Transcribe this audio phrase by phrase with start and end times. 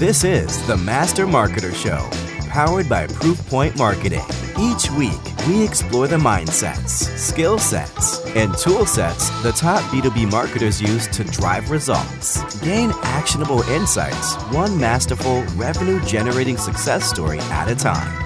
[0.00, 2.08] This is the Master Marketer Show,
[2.48, 4.24] powered by Proofpoint Marketing.
[4.58, 10.80] Each week, we explore the mindsets, skill sets, and tool sets the top B2B marketers
[10.80, 12.42] use to drive results.
[12.60, 18.24] Gain actionable insights, one masterful, revenue generating success story at a time.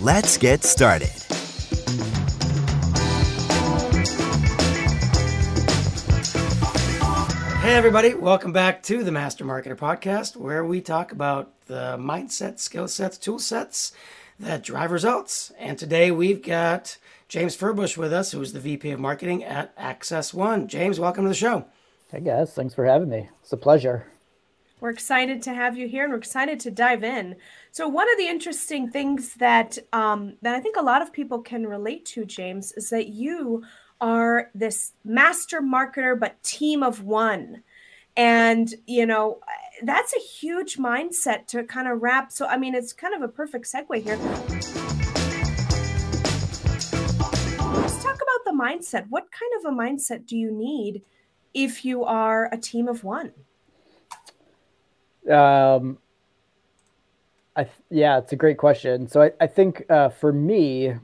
[0.00, 1.25] Let's get started.
[7.66, 12.60] Hey, everybody, welcome back to the Master Marketer Podcast, where we talk about the mindset,
[12.60, 13.92] skill sets, tool sets
[14.38, 15.50] that drive results.
[15.58, 19.74] And today we've got James Furbush with us, who is the VP of Marketing at
[19.76, 20.68] Access One.
[20.68, 21.64] James, welcome to the show.
[22.12, 23.28] Hey, guys, thanks for having me.
[23.42, 24.06] It's a pleasure.
[24.78, 27.34] We're excited to have you here, and we're excited to dive in.
[27.72, 31.40] So, one of the interesting things that um, that I think a lot of people
[31.40, 33.64] can relate to, James, is that you
[34.00, 37.62] are this master marketer, but team of one.
[38.16, 39.40] And, you know,
[39.82, 42.32] that's a huge mindset to kind of wrap.
[42.32, 44.16] So, I mean, it's kind of a perfect segue here.
[47.74, 49.06] Let's talk about the mindset.
[49.10, 51.02] What kind of a mindset do you need
[51.52, 53.32] if you are a team of one?
[55.30, 55.98] Um,
[57.54, 59.08] I th- yeah, it's a great question.
[59.08, 60.94] So I, I think uh, for me,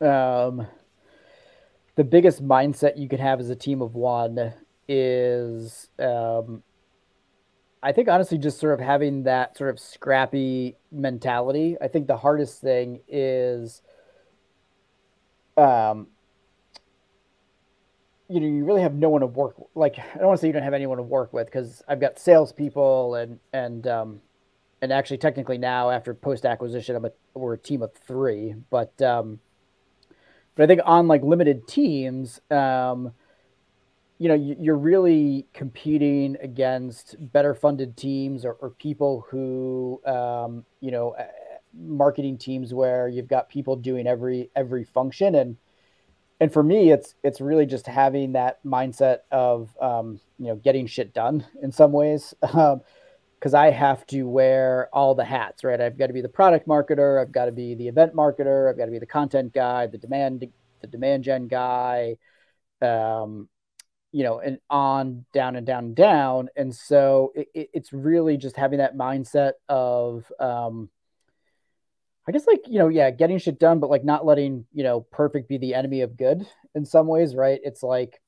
[0.00, 0.66] um,
[1.96, 4.52] the biggest mindset you can have as a team of one
[4.88, 6.62] is um,
[7.82, 11.76] I think honestly just sort of having that sort of scrappy mentality.
[11.80, 13.82] I think the hardest thing is
[15.56, 16.08] um
[18.26, 19.68] you know, you really have no one to work with.
[19.74, 22.00] like I don't want to say you don't have anyone to work with because I've
[22.00, 24.20] got salespeople and and um
[24.80, 29.00] and actually technically now after post acquisition I'm a we're a team of three, but
[29.02, 29.40] um
[30.54, 33.12] but I think on like limited teams, um,
[34.24, 40.90] you know, you're really competing against better funded teams or, or people who, um, you
[40.90, 41.14] know,
[41.74, 45.58] marketing teams where you've got people doing every every function and
[46.40, 50.86] and for me it's it's really just having that mindset of um, you know getting
[50.86, 52.80] shit done in some ways um,
[53.38, 55.78] because I have to wear all the hats, right?
[55.78, 58.78] I've got to be the product marketer, I've got to be the event marketer, I've
[58.78, 60.46] got to be the content guy, the demand
[60.80, 62.16] the demand gen guy,
[62.80, 63.50] um,
[64.14, 66.48] you know, and on down and down and down.
[66.54, 70.88] And so it, it, it's really just having that mindset of, um,
[72.24, 75.00] I guess like you know, yeah, getting shit done, but like not letting you know
[75.00, 77.58] perfect be the enemy of good in some ways, right?
[77.64, 78.20] It's like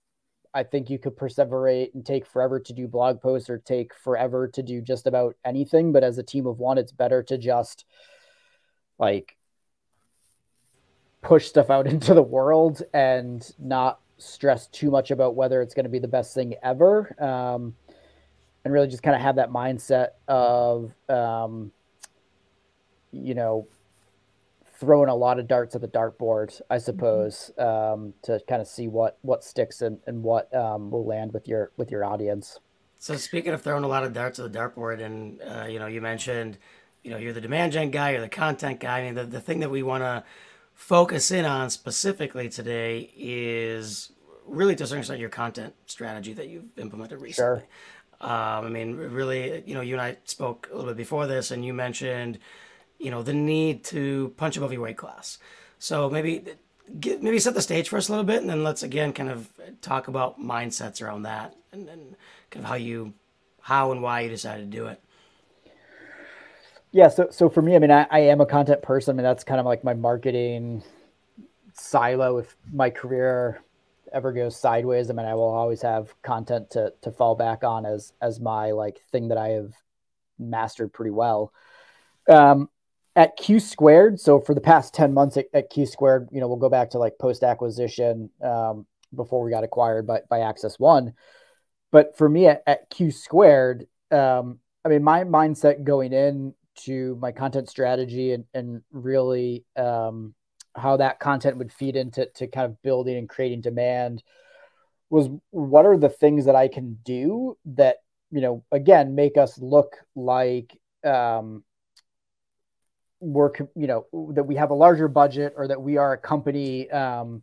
[0.53, 4.49] I think you could perseverate and take forever to do blog posts or take forever
[4.49, 5.93] to do just about anything.
[5.93, 7.85] But as a team of one, it's better to just
[8.99, 9.37] like
[11.23, 15.85] push stuff out into the world and not stress too much about whether it's going
[15.85, 17.15] to be the best thing ever.
[17.23, 17.75] Um,
[18.65, 21.71] and really just kind of have that mindset of, um,
[23.13, 23.69] you know,
[24.79, 28.89] throwing a lot of darts at the dartboard, I suppose, um, to kind of see
[28.89, 32.59] what what sticks and, and what um, will land with your with your audience.
[32.99, 35.87] So speaking of throwing a lot of darts at the dartboard, and uh, you know,
[35.87, 36.59] you mentioned,
[37.05, 38.99] you know, you're the demand gen guy, you're the content guy.
[38.99, 40.25] I mean, the, the thing that we want to
[40.77, 44.13] focus in on specifically today is
[44.47, 47.61] really to a certain extent your content strategy that you've implemented recently.
[47.61, 47.67] Sure.
[48.21, 51.51] Um, I mean, really, you know, you and I spoke a little bit before this,
[51.51, 52.39] and you mentioned
[52.99, 55.39] you know the need to punch above your weight class.
[55.79, 56.45] So maybe
[57.01, 59.31] get, maybe set the stage for us a little bit, and then let's again kind
[59.31, 59.51] of
[59.83, 62.17] talk about mindsets around that, and, and
[62.51, 63.13] kind of how you,
[63.61, 65.03] how and why you decided to do it.
[66.97, 69.15] Yeah, so so for me, I mean, I, I am a content person.
[69.15, 70.83] I mean, that's kind of like my marketing
[71.75, 72.39] silo.
[72.39, 73.63] If my career
[74.15, 77.85] ever goes sideways, I mean, I will always have content to to fall back on
[77.85, 79.75] as as my like thing that I have
[80.39, 81.53] mastered pretty well.
[82.31, 82.71] Um,
[83.15, 84.19] at Q squared.
[84.19, 86.89] So for the past 10 months at, at Q squared, you know, we'll go back
[86.93, 91.13] to like post acquisition um, before we got acquired by, by Access One.
[91.91, 96.55] But for me at, at Q squared, um, I mean, my mindset going in
[96.85, 100.35] to my content strategy and, and really um,
[100.75, 104.23] how that content would feed into to kind of building and creating demand
[105.11, 107.99] was what are the things that I can do that,
[108.31, 111.63] you know, again, make us look like, um,
[113.21, 116.91] we're you know that we have a larger budget or that we are a company
[116.91, 117.43] um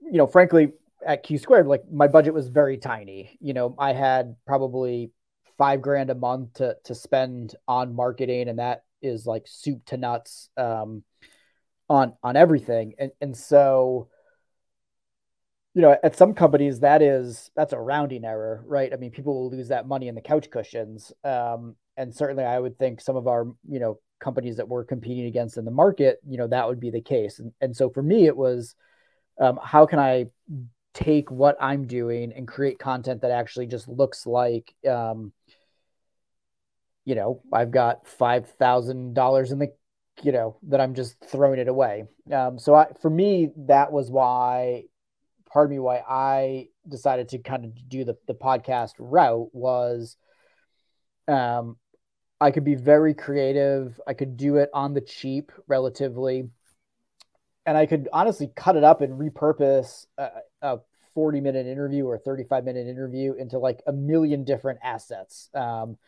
[0.00, 0.72] you know frankly
[1.04, 3.36] at q squared like my budget was very tiny.
[3.40, 5.10] You know i had probably
[5.58, 9.96] five grand a month to to spend on marketing and that is like soup to
[9.96, 11.02] nuts um
[11.88, 14.08] on on everything and and so
[15.76, 18.90] you know, at some companies that is that's a rounding error, right?
[18.94, 21.12] I mean, people will lose that money in the couch cushions.
[21.22, 25.26] Um, and certainly I would think some of our, you know, companies that we're competing
[25.26, 27.40] against in the market, you know, that would be the case.
[27.40, 28.74] And, and so for me, it was
[29.38, 30.28] um, how can I
[30.94, 35.30] take what I'm doing and create content that actually just looks like, um,
[37.06, 39.72] you know, I've got five thousand dollars in the,
[40.22, 42.04] you know, that I'm just throwing it away.
[42.30, 44.82] Um, so I, for me, that was why,
[45.50, 50.16] part of me, why I decided to kind of do the the podcast route was,
[51.28, 51.76] um,
[52.40, 53.98] I could be very creative.
[54.06, 56.50] I could do it on the cheap, relatively,
[57.64, 60.30] and I could honestly cut it up and repurpose a,
[60.60, 60.78] a
[61.14, 65.48] 40 minute interview or 35 minute interview into like a million different assets.
[65.54, 65.98] Um,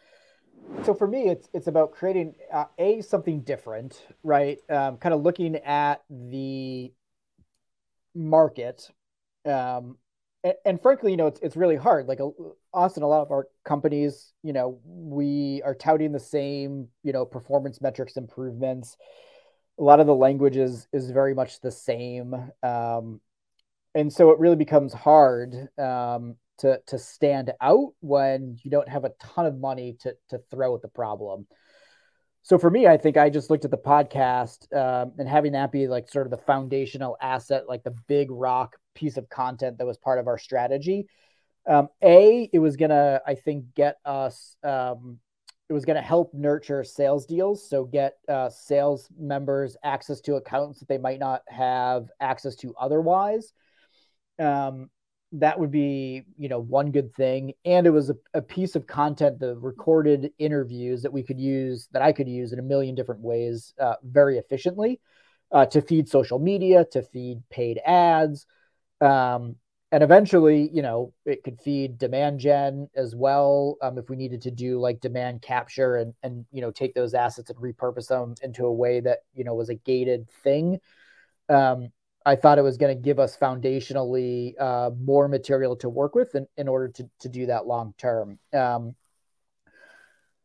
[0.85, 4.59] so for me, it's it's about creating uh, a something different, right?
[4.71, 6.93] Um, kind of looking at the
[8.15, 8.91] market
[9.45, 9.97] um,
[10.45, 12.07] and, and, frankly, you know, it's, it's really hard.
[12.07, 12.29] Like uh,
[12.73, 17.25] Austin, a lot of our companies, you know, we are touting the same, you know,
[17.25, 18.97] performance metrics improvements.
[19.79, 22.35] A lot of the language is, is very much the same.
[22.63, 23.21] Um,
[23.95, 29.05] and so it really becomes hard um, to, to stand out when you don't have
[29.05, 31.47] a ton of money to, to throw at the problem.
[32.43, 35.71] So for me, I think I just looked at the podcast um, and having that
[35.71, 39.87] be like sort of the foundational asset, like the big rock piece of content that
[39.87, 41.07] was part of our strategy.
[41.67, 44.57] Um, a, it was gonna, I think, get us.
[44.63, 45.19] Um,
[45.69, 50.79] it was gonna help nurture sales deals, so get uh, sales members access to accounts
[50.81, 53.53] that they might not have access to otherwise.
[54.39, 54.89] Um,
[55.33, 57.53] that would be, you know, one good thing.
[57.65, 61.89] And it was a, a piece of content, the recorded interviews that we could use,
[61.93, 65.01] that I could use in a million different ways, uh, very efficiently,
[65.53, 68.47] uh, to feed social media, to feed paid ads,
[69.01, 69.57] um,
[69.91, 73.79] and eventually, you know, it could feed demand gen as well.
[73.81, 77.15] Um, if we needed to do like demand capture and and you know take those
[77.15, 80.79] assets and repurpose them into a way that you know was a gated thing.
[81.49, 81.89] Um,
[82.29, 86.35] I thought it was going to give us foundationally uh, more material to work with
[86.35, 88.39] in, in order to, to do that long term.
[88.53, 88.95] Um,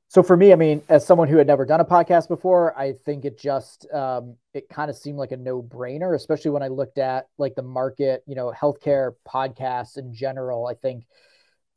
[0.08, 2.94] so for me, I mean, as someone who had never done a podcast before, I
[2.94, 6.70] think it just um, it kind of seemed like a no brainer, especially when I
[6.70, 8.24] looked at like the market.
[8.28, 11.04] You know, healthcare podcasts in general, I think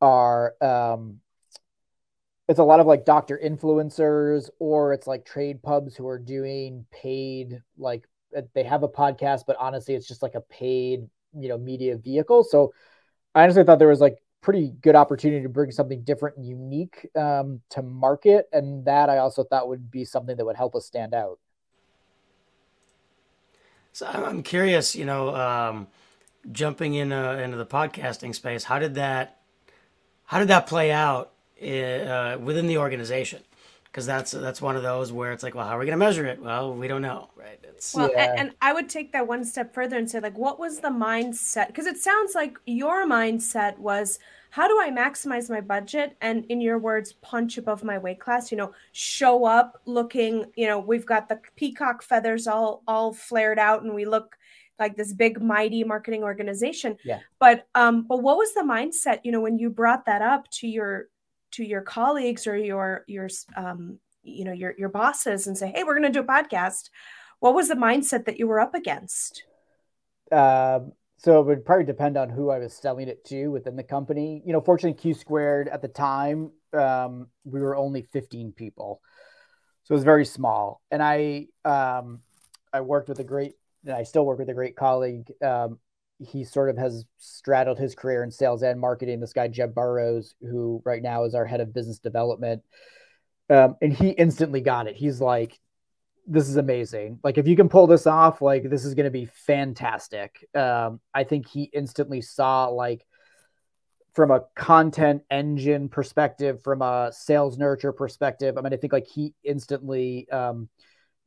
[0.00, 1.18] are um,
[2.48, 6.86] it's a lot of like doctor influencers or it's like trade pubs who are doing
[6.92, 8.06] paid like
[8.54, 11.08] they have a podcast, but honestly, it's just like a paid
[11.38, 12.44] you know media vehicle.
[12.44, 12.72] So
[13.34, 17.08] I honestly thought there was like pretty good opportunity to bring something different and unique
[17.16, 18.48] um, to market.
[18.52, 21.38] And that I also thought would be something that would help us stand out.
[23.92, 25.88] So I'm curious, you know, um,
[26.52, 29.40] jumping in uh, into the podcasting space, how did that,
[30.26, 33.42] how did that play out uh, within the organization?
[33.96, 36.04] Because that's that's one of those where it's like, well, how are we going to
[36.04, 36.38] measure it?
[36.38, 37.58] Well, we don't know, right?
[37.62, 38.24] It's well, yeah.
[38.32, 40.90] and, and, I would take that one step further and say, like, what was the
[40.90, 41.68] mindset?
[41.68, 44.18] Because it sounds like your mindset was,
[44.50, 46.14] how do I maximize my budget?
[46.20, 48.52] And in your words, punch above my weight class.
[48.52, 50.44] You know, show up looking.
[50.56, 54.36] You know, we've got the peacock feathers all all flared out, and we look
[54.78, 56.98] like this big mighty marketing organization.
[57.02, 57.20] Yeah.
[57.38, 59.20] But um, but what was the mindset?
[59.24, 61.08] You know, when you brought that up to your
[61.56, 65.84] to your colleagues or your your um, you know your your bosses and say, "Hey,
[65.84, 66.90] we're going to do a podcast."
[67.40, 69.44] What was the mindset that you were up against?
[70.32, 73.82] Um, so it would probably depend on who I was selling it to within the
[73.82, 74.42] company.
[74.44, 79.00] You know, fortunately, Q squared at the time um, we were only 15 people,
[79.84, 80.82] so it was very small.
[80.90, 82.20] And I um,
[82.72, 85.78] I worked with a great, and I still work with a great colleague um,
[86.18, 89.20] he sort of has straddled his career in sales and marketing.
[89.20, 92.62] This guy Jeb Burrows, who right now is our head of business development,
[93.50, 94.96] um, and he instantly got it.
[94.96, 95.58] He's like,
[96.26, 97.20] "This is amazing!
[97.22, 101.00] Like, if you can pull this off, like, this is going to be fantastic." Um,
[101.14, 103.06] I think he instantly saw like
[104.14, 108.56] from a content engine perspective, from a sales nurture perspective.
[108.56, 110.70] I mean, I think like he instantly um,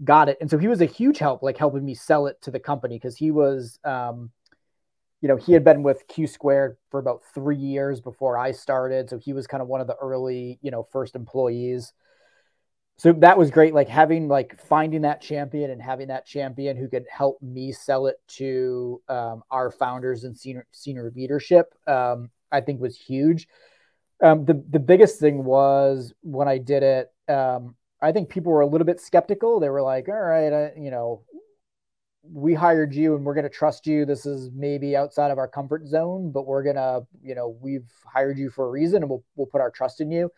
[0.03, 2.51] got it, and so he was a huge help, like helping me sell it to
[2.51, 3.79] the company because he was.
[3.83, 4.31] Um,
[5.21, 9.09] you know, he had been with Q Squared for about three years before I started.
[9.09, 11.93] So he was kind of one of the early, you know, first employees.
[12.97, 13.73] So that was great.
[13.73, 18.07] Like having, like finding that champion and having that champion who could help me sell
[18.07, 23.47] it to um, our founders and senior, senior leadership, um, I think was huge.
[24.21, 28.61] Um, the, the biggest thing was when I did it, um, I think people were
[28.61, 29.59] a little bit skeptical.
[29.59, 31.23] They were like, all right, I, you know,
[32.23, 34.05] we hired you and we're going to trust you.
[34.05, 37.89] This is maybe outside of our comfort zone, but we're going to, you know, we've
[38.05, 40.31] hired you for a reason and we'll, we'll put our trust in you.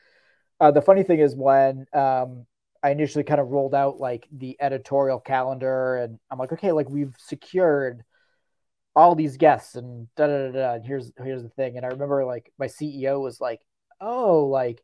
[0.60, 2.46] Uh, the funny thing is when um,
[2.84, 6.90] I initially kind of rolled out like the editorial calendar and I'm like, okay, like
[6.90, 8.04] we've secured
[8.96, 10.52] all these guests and da da da.
[10.52, 11.78] da and here's here's the thing.
[11.78, 13.62] And I remember like my CEO was like,
[14.00, 14.84] oh, like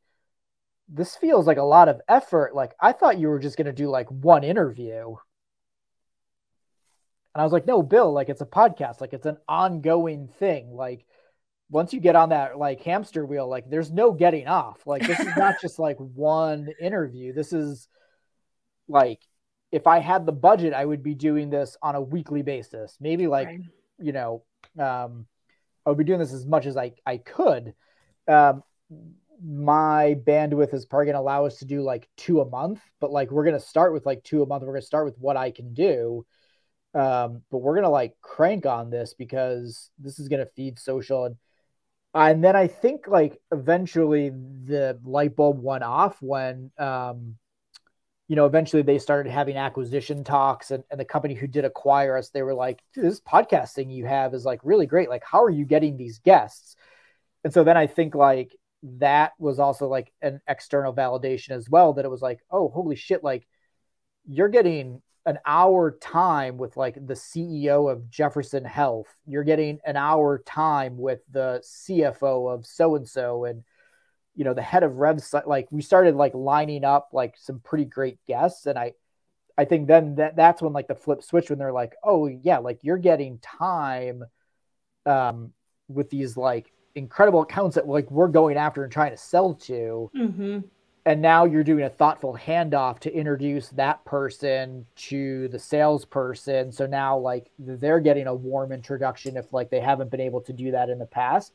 [0.89, 2.55] this feels like a lot of effort.
[2.55, 5.15] Like I thought you were just gonna do like one interview.
[7.38, 10.72] And I was like, no, Bill, like it's a podcast, like it's an ongoing thing.
[10.72, 11.06] Like
[11.70, 14.88] once you get on that like hamster wheel, like there's no getting off.
[14.88, 17.34] Like this is not just like one interview.
[17.34, 17.88] This is
[18.88, 19.20] like
[19.72, 22.98] if I had the budget, I would be doing this on a weekly basis.
[23.00, 23.60] Maybe like, right.
[24.00, 24.41] you know,
[24.79, 25.27] um,
[25.86, 27.75] I would be doing this as much as I, I could.
[28.27, 28.63] Um,
[29.46, 33.12] my bandwidth is probably going to allow us to do like two a month, but
[33.12, 34.63] like we're going to start with like two a month.
[34.63, 36.25] We're going to start with what I can do.
[36.94, 41.25] Um, but we're gonna like crank on this because this is gonna feed social.
[41.25, 41.36] And
[42.13, 47.36] and then I think like eventually the light bulb went off when um,
[48.27, 52.17] you know eventually they started having acquisition talks and, and the company who did acquire
[52.17, 55.10] us they were like this podcasting you have is like really great.
[55.10, 56.75] Like how are you getting these guests?
[57.44, 61.94] And so then I think like that was also like an external validation as well
[61.94, 63.48] that it was like oh holy shit like
[64.27, 69.13] you're getting an hour time with like the CEO of Jefferson Health.
[69.27, 73.63] You're getting an hour time with the CFO of so and so and
[74.36, 77.84] you know the head of Rev like we started like lining up like some pretty
[77.84, 78.93] great guests and I
[79.57, 82.60] I think then that that's when like the flip switch when they're like, "Oh yeah,
[82.60, 84.24] like you're getting time
[85.05, 85.51] um
[85.89, 90.10] with these like incredible accounts that like we're going after and trying to sell to."
[90.15, 90.60] Mm-hmm
[91.07, 96.69] and now you're doing a thoughtful handoff to introduce that person to the salesperson.
[96.69, 100.51] So now like they're getting a warm introduction if like they haven't been able to
[100.51, 101.53] do that in the past.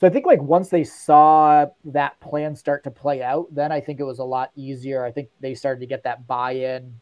[0.00, 3.80] So i think like once they saw that plan start to play out then i
[3.80, 5.04] think it was a lot easier.
[5.04, 6.94] I think they started to get that buy-in.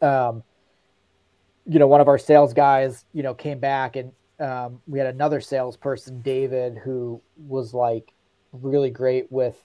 [0.00, 0.44] Um
[1.66, 5.08] you know one of our sales guys you know came back and um, we had
[5.08, 8.12] another salesperson david who was like
[8.52, 9.56] really great with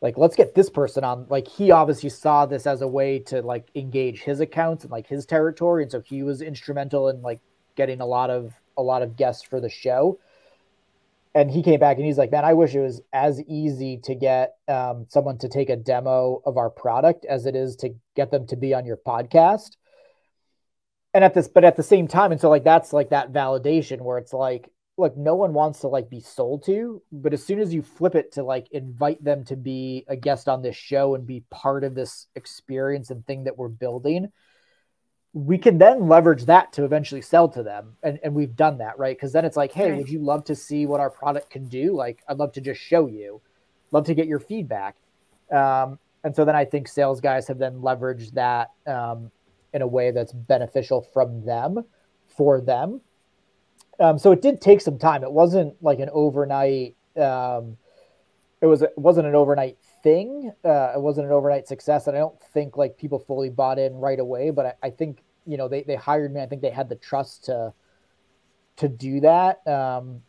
[0.00, 3.42] like let's get this person on like he obviously saw this as a way to
[3.42, 7.40] like engage his accounts and like his territory and so he was instrumental in like
[7.76, 10.18] getting a lot of a lot of guests for the show.
[11.34, 14.14] And he came back and he's like man i wish it was as easy to
[14.14, 18.30] get um, someone to take a demo of our product as it is to get
[18.30, 19.76] them to be on your podcast.
[21.14, 24.00] And at this but at the same time and so like that's like that validation
[24.00, 27.60] where it's like look, no one wants to like be sold to, but as soon
[27.60, 31.14] as you flip it to like invite them to be a guest on this show
[31.14, 34.32] and be part of this experience and thing that we're building,
[35.32, 37.96] we can then leverage that to eventually sell to them.
[38.02, 39.16] And, and we've done that, right?
[39.16, 39.98] Because then it's like, hey, right.
[39.98, 41.94] would you love to see what our product can do?
[41.94, 43.40] Like, I'd love to just show you,
[43.92, 44.96] love to get your feedback.
[45.52, 49.30] Um, and so then I think sales guys have then leveraged that um,
[49.72, 51.84] in a way that's beneficial from them
[52.26, 53.00] for them
[54.00, 55.22] um, so it did take some time.
[55.22, 56.96] It wasn't like an overnight.
[57.16, 57.76] Um,
[58.60, 60.52] it was it wasn't an overnight thing.
[60.64, 63.94] Uh, it wasn't an overnight success, and I don't think like people fully bought in
[63.94, 64.50] right away.
[64.50, 66.40] But I, I think you know they they hired me.
[66.40, 67.72] I think they had the trust to
[68.76, 69.66] to do that.
[69.66, 70.22] Um,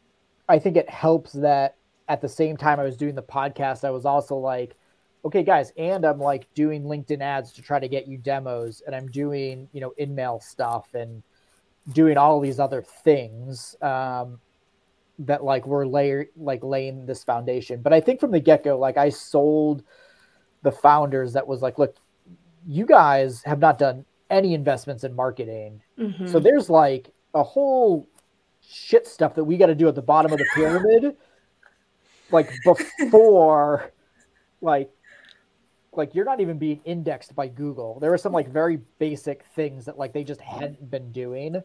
[0.47, 1.75] I think it helps that
[2.07, 4.75] at the same time I was doing the podcast, I was also like,
[5.23, 8.95] okay, guys, and I'm like doing LinkedIn ads to try to get you demos, and
[8.95, 11.21] I'm doing you know InMail stuff and
[11.91, 14.39] doing all these other things um,
[15.19, 17.81] that like we're layer like laying this foundation.
[17.81, 19.83] But I think from the get go, like I sold
[20.61, 21.95] the founders that was like, look,
[22.67, 26.27] you guys have not done any investments in marketing, mm-hmm.
[26.27, 28.07] so there's like a whole
[28.61, 31.15] shit stuff that we got to do at the bottom of the pyramid,
[32.31, 33.91] like before,
[34.61, 34.91] like
[35.93, 37.99] like you're not even being indexed by Google.
[37.99, 41.61] There were some like very basic things that like they just hadn't been doing.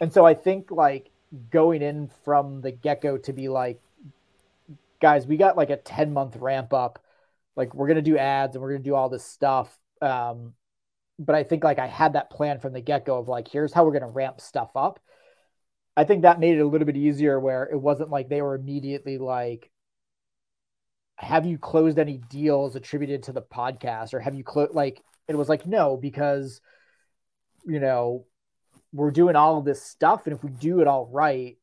[0.00, 1.10] And so I think like
[1.50, 3.80] going in from the get go to be like,
[5.00, 7.02] guys, we got like a 10 month ramp up.
[7.56, 9.76] Like we're going to do ads and we're going to do all this stuff.
[10.00, 10.54] Um,
[11.18, 13.72] but I think like I had that plan from the get go of like, here's
[13.72, 15.00] how we're going to ramp stuff up.
[15.96, 18.54] I think that made it a little bit easier where it wasn't like they were
[18.54, 19.70] immediately like,
[21.16, 25.36] have you closed any deals attributed to the podcast or have you closed like it
[25.36, 26.60] was like no because
[27.66, 28.24] you know
[28.92, 31.56] we're doing all of this stuff and if we do it all right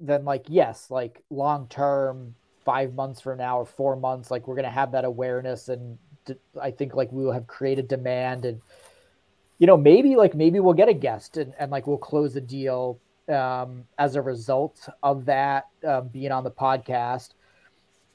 [0.00, 2.34] then like yes like long term
[2.64, 5.98] five months from now or four months like we're going to have that awareness and
[6.60, 8.60] i think like we will have created demand and
[9.58, 12.40] you know, maybe like maybe we'll get a guest and, and like we'll close a
[12.40, 12.98] deal
[13.28, 17.30] um, as a result of that um, being on the podcast.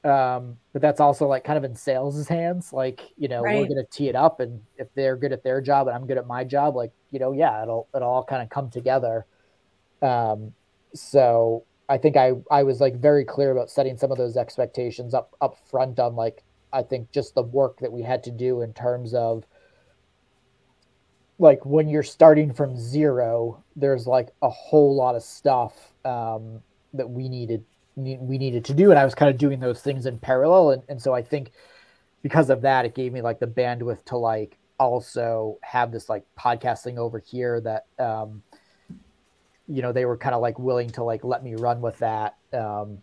[0.04, 2.72] Um, but that's also like kind of in sales' hands.
[2.72, 3.58] Like, you know, right.
[3.58, 6.18] we're gonna tee it up, and if they're good at their job and I'm good
[6.18, 9.24] at my job, like, you know, yeah, it'll it'll all kind of come together.
[10.02, 10.52] Um,
[10.94, 15.14] so I think I I was like very clear about setting some of those expectations
[15.14, 16.42] up up front on like
[16.72, 19.46] I think just the work that we had to do in terms of
[21.38, 27.08] like when you're starting from zero, there's like a whole lot of stuff um, that
[27.08, 27.64] we needed
[27.96, 30.82] we needed to do, and I was kind of doing those things in parallel, and,
[30.88, 31.52] and so I think
[32.22, 36.24] because of that, it gave me like the bandwidth to like also have this like
[36.38, 38.42] podcasting over here that um,
[39.68, 42.36] you know they were kind of like willing to like let me run with that.
[42.52, 42.98] Um,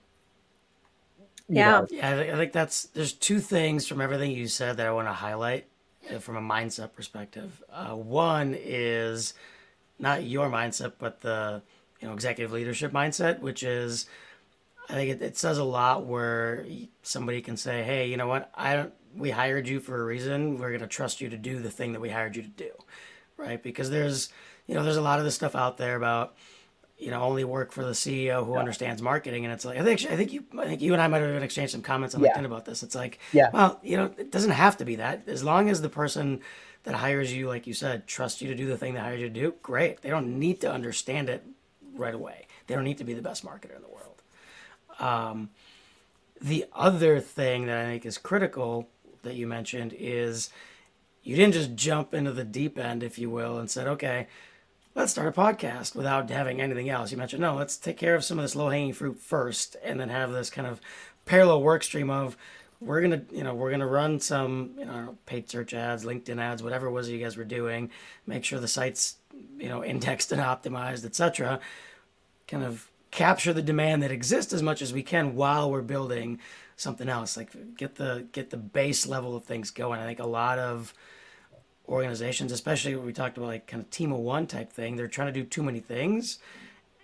[1.47, 1.87] yeah, know.
[1.89, 5.13] yeah, I think that's there's two things from everything you said that I want to
[5.13, 5.67] highlight
[6.13, 7.63] uh, from a mindset perspective.
[7.71, 9.33] Uh, one is
[9.99, 11.61] not your mindset, but the
[11.99, 14.07] you know executive leadership mindset, which is
[14.91, 16.65] I think it, it says a lot where
[17.01, 18.51] somebody can say, "Hey, you know what?
[18.53, 18.93] I don't.
[19.15, 20.57] We hired you for a reason.
[20.57, 22.71] We're going to trust you to do the thing that we hired you to do,
[23.37, 23.61] right?
[23.61, 24.29] Because there's
[24.67, 26.35] you know there's a lot of this stuff out there about
[26.97, 28.59] you know only work for the CEO who yeah.
[28.59, 31.07] understands marketing, and it's like I think I think you I think you and I
[31.07, 32.35] might have even exchanged some comments on yeah.
[32.35, 32.83] LinkedIn about this.
[32.83, 35.23] It's like, yeah, well, you know, it doesn't have to be that.
[35.27, 36.41] As long as the person
[36.83, 39.29] that hires you, like you said, trusts you to do the thing they hired you
[39.29, 40.01] to do, great.
[40.01, 41.45] They don't need to understand it
[41.93, 42.47] right away.
[42.67, 44.10] They don't need to be the best marketer in the world.
[44.99, 45.49] Um,
[46.41, 48.89] the other thing that I think is critical
[49.23, 50.49] that you mentioned is
[51.23, 54.27] you didn't just jump into the deep end, if you will, and said, okay,
[54.95, 57.11] let's start a podcast without having anything else.
[57.11, 59.99] You mentioned, no, let's take care of some of this low hanging fruit first and
[59.99, 60.81] then have this kind of
[61.25, 62.35] parallel work stream of
[62.81, 66.63] we're gonna you know we're gonna run some you know paid search ads linkedin ads
[66.63, 67.91] whatever it was you guys were doing
[68.25, 69.17] make sure the site's
[69.57, 71.59] you know indexed and optimized etc
[72.47, 76.39] kind of capture the demand that exists as much as we can while we're building
[76.75, 80.25] something else like get the get the base level of things going i think a
[80.25, 80.93] lot of
[81.91, 85.07] organizations, especially what we talked about, like kind of team of one type thing, they're
[85.07, 86.39] trying to do too many things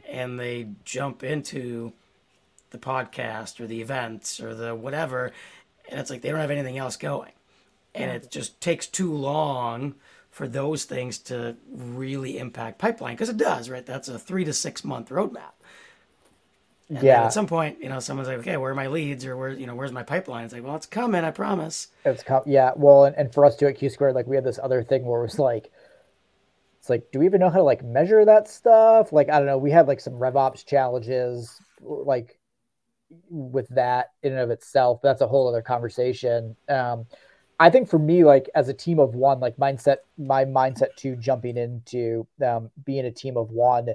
[0.08, 1.92] and they jump into
[2.70, 5.34] the podcast or the events or the whatever.
[5.90, 7.32] And it's like they don't have anything else going.
[7.94, 9.96] And it just takes too long
[10.32, 13.86] for those things to really impact pipeline because it does, right?
[13.86, 15.57] That's a three to six month roadmap.
[16.90, 17.26] And yeah.
[17.26, 19.68] at some point, you know, someone's like, okay, where are my leads or where, you
[19.68, 20.46] know, where's my pipeline?
[20.46, 21.90] It's like, well, it's coming, I promise.
[22.06, 22.44] It's come.
[22.46, 22.72] Yeah.
[22.76, 25.06] Well, and, and for us too at Q squared, like we had this other thing
[25.06, 25.70] where it was like,
[26.80, 29.12] it's like, do we even know how to like measure that stuff?
[29.12, 29.58] Like, I don't know.
[29.58, 32.40] We had like some RevOps challenges, like
[33.30, 35.02] with that in and of itself.
[35.04, 36.56] That's a whole other conversation.
[36.70, 37.06] Um,
[37.60, 41.18] I think for me, like as a team of one, like mindset, my mindset to
[41.18, 43.90] jumping into um, being a team of one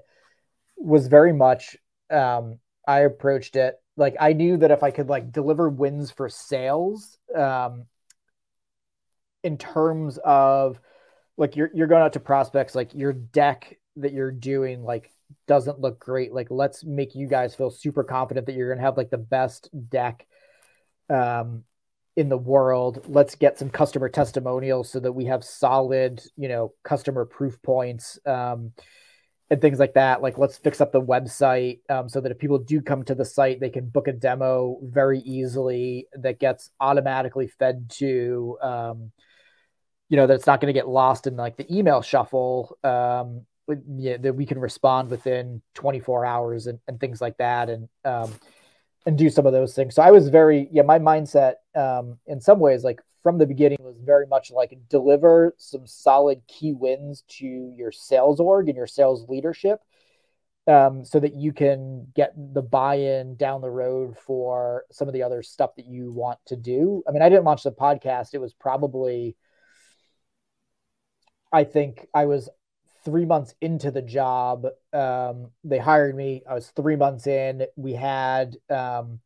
[0.77, 1.77] was very much
[2.11, 6.29] um, I approached it like I knew that if I could like deliver wins for
[6.29, 7.87] sales, um,
[9.43, 10.81] in terms of
[11.37, 15.11] like you're you're going out to prospects, like your deck that you're doing like
[15.47, 16.33] doesn't look great.
[16.33, 19.69] Like let's make you guys feel super confident that you're gonna have like the best
[19.91, 20.27] deck
[21.11, 21.65] um
[22.17, 23.05] in the world.
[23.09, 28.19] Let's get some customer testimonials so that we have solid, you know, customer proof points.
[28.27, 28.73] Um,
[29.53, 30.23] and things like that.
[30.23, 33.27] Like, let's fix up the website um, so that if people do come to the
[33.27, 39.13] site, they can book a demo very easily that gets automatically fed to, um,
[40.09, 42.79] you know, that's not going to get lost in like the email shuffle.
[42.83, 43.43] Um,
[43.95, 47.69] yeah, that we can respond within 24 hours and, and things like that.
[47.69, 48.33] And, um,
[49.05, 49.95] and do some of those things.
[49.95, 53.79] So I was very, yeah, my mindset um, in some ways, like from the beginning
[53.81, 58.87] was very much like deliver some solid key wins to your sales org and your
[58.87, 59.81] sales leadership
[60.67, 65.23] um, so that you can get the buy-in down the road for some of the
[65.23, 67.03] other stuff that you want to do.
[67.09, 68.35] I mean, I didn't launch the podcast.
[68.35, 69.37] It was probably,
[71.53, 72.49] I think I was
[73.05, 74.67] three months into the job.
[74.93, 76.43] Um, they hired me.
[76.49, 77.67] I was three months in.
[77.77, 79.21] We had, um,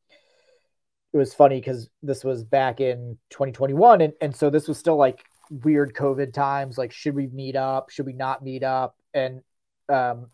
[1.17, 4.97] it was funny because this was back in 2021 and, and so this was still
[4.97, 5.25] like
[5.65, 7.89] weird covid times like should we meet up?
[7.89, 8.97] Should we not meet up?
[9.15, 9.41] And
[9.89, 10.27] um,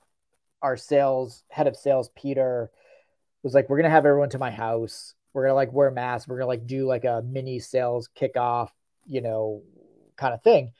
[0.60, 2.68] our sales head of sales peter
[3.44, 5.14] was like we're gonna have everyone to my house.
[5.32, 8.70] We're gonna like wear masks we're gonna like do like a mini sales kickoff
[9.06, 9.62] you know
[10.16, 10.72] kind of thing.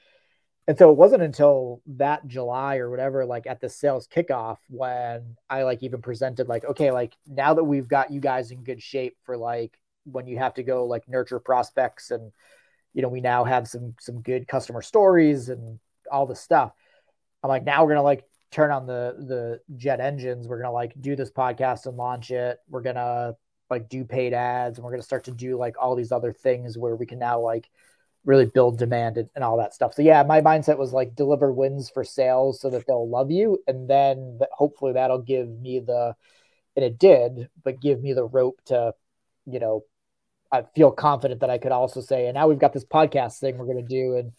[0.67, 5.37] And so it wasn't until that july or whatever like at the sales kickoff when
[5.51, 8.81] i like even presented like okay like now that we've got you guys in good
[8.81, 12.33] shape for like when you have to go like nurture prospects and
[12.95, 15.79] you know we now have some some good customer stories and
[16.11, 16.73] all this stuff
[17.43, 20.47] I'm like, now we're gonna like turn on the the jet engines.
[20.47, 22.59] We're gonna like do this podcast and launch it.
[22.69, 23.35] We're gonna
[23.71, 26.79] like do paid ads and we're gonna start to do like all these other things
[26.79, 27.69] where we can now like
[28.25, 29.95] really build demand and, and all that stuff.
[29.95, 33.59] So yeah, my mindset was like deliver wins for sales so that they'll love you,
[33.67, 36.15] and then hopefully that'll give me the,
[36.77, 38.95] and it did, but give me the rope to,
[39.47, 39.85] you know,
[40.53, 43.57] I feel confident that I could also say, and now we've got this podcast thing
[43.57, 44.33] we're going to do, and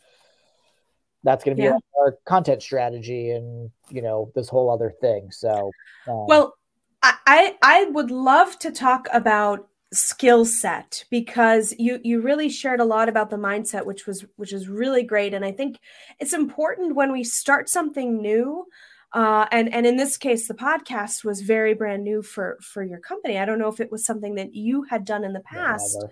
[1.24, 1.78] that's going to be yeah.
[2.00, 5.32] our content strategy, and you know this whole other thing.
[5.32, 5.72] So,
[6.08, 6.56] um, well,
[7.02, 12.86] I I would love to talk about skill set because you you really shared a
[12.86, 15.78] lot about the mindset which was which is really great and i think
[16.20, 18.66] it's important when we start something new
[19.14, 23.00] uh, and and in this case the podcast was very brand new for for your
[23.00, 23.38] company.
[23.38, 25.98] I don't know if it was something that you had done in the past.
[26.02, 26.08] Yeah,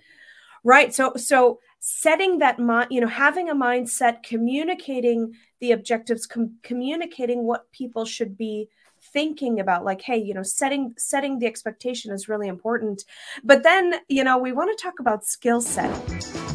[0.64, 6.58] right so so setting that mind you know having a mindset communicating the objectives com-
[6.62, 8.70] communicating what people should be
[9.14, 13.04] thinking about like hey you know setting setting the expectation is really important.
[13.44, 16.51] But then you know we want to talk about skill set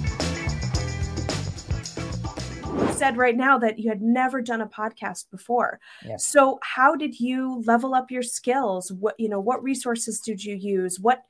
[2.97, 6.17] said right now that you had never done a podcast before yeah.
[6.17, 10.55] so how did you level up your skills what you know what resources did you
[10.55, 11.25] use what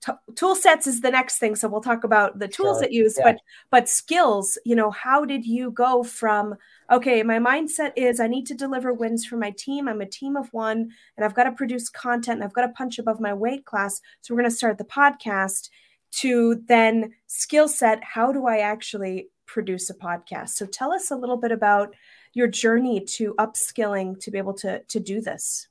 [0.00, 2.80] t- tool sets is the next thing so we'll talk about the tools sure.
[2.80, 3.32] that use yeah.
[3.32, 3.40] but
[3.70, 6.54] but skills you know how did you go from
[6.90, 10.36] okay my mindset is i need to deliver wins for my team i'm a team
[10.36, 13.34] of one and i've got to produce content and i've got to punch above my
[13.34, 15.68] weight class so we're going to start the podcast
[16.10, 21.16] to then skill set how do i actually produce a podcast so tell us a
[21.16, 21.94] little bit about
[22.32, 25.68] your journey to upskilling to be able to to do this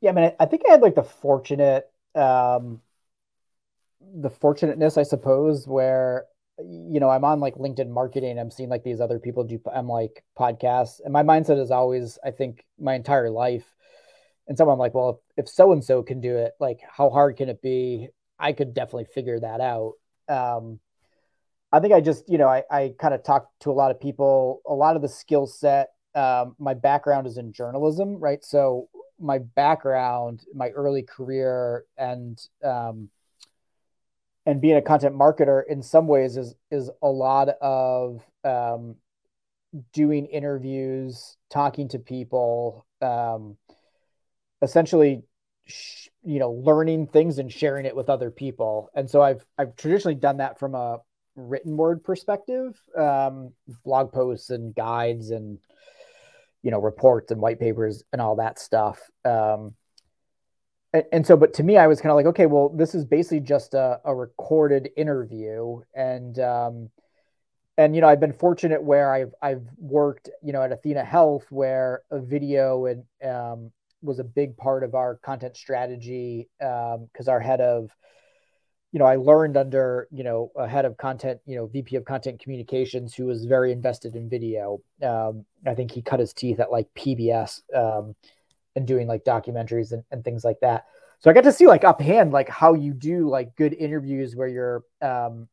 [0.00, 2.80] yeah i mean i think i had like the fortunate um
[4.14, 6.26] the fortunateness, I suppose, where
[6.58, 8.38] you know I'm on like LinkedIn marketing.
[8.38, 9.60] I'm seeing like these other people do.
[9.72, 13.74] I'm like podcasts, and my mindset is always, I think, my entire life.
[14.48, 17.36] And so I'm like, well, if so and so can do it, like how hard
[17.36, 18.08] can it be?
[18.38, 19.94] I could definitely figure that out.
[20.28, 20.80] Um,
[21.72, 24.00] I think I just, you know, I, I kind of talked to a lot of
[24.00, 24.60] people.
[24.66, 25.90] A lot of the skill set.
[26.14, 28.44] Um, my background is in journalism, right?
[28.44, 28.88] So
[29.20, 33.10] my background, my early career, and um,
[34.46, 38.96] and being a content marketer in some ways is is a lot of um,
[39.92, 43.56] doing interviews, talking to people, um,
[44.62, 45.22] essentially,
[45.66, 48.90] sh- you know, learning things and sharing it with other people.
[48.94, 50.98] And so I've I've traditionally done that from a
[51.36, 53.52] written word perspective, um,
[53.84, 55.58] blog posts and guides and
[56.62, 59.00] you know reports and white papers and all that stuff.
[59.24, 59.74] Um,
[60.92, 63.04] and, and so but to me i was kind of like okay well this is
[63.04, 66.90] basically just a, a recorded interview and um
[67.78, 71.46] and you know i've been fortunate where i've i've worked you know at athena health
[71.50, 73.70] where a video and um
[74.02, 77.90] was a big part of our content strategy because um, our head of
[78.92, 82.04] you know i learned under you know a head of content you know vp of
[82.04, 86.60] content communications who was very invested in video um, i think he cut his teeth
[86.60, 88.14] at like pbs um,
[88.76, 90.86] and doing like documentaries and, and things like that.
[91.18, 94.48] So I got to see like uphand like how you do like good interviews where
[94.48, 95.48] you're um,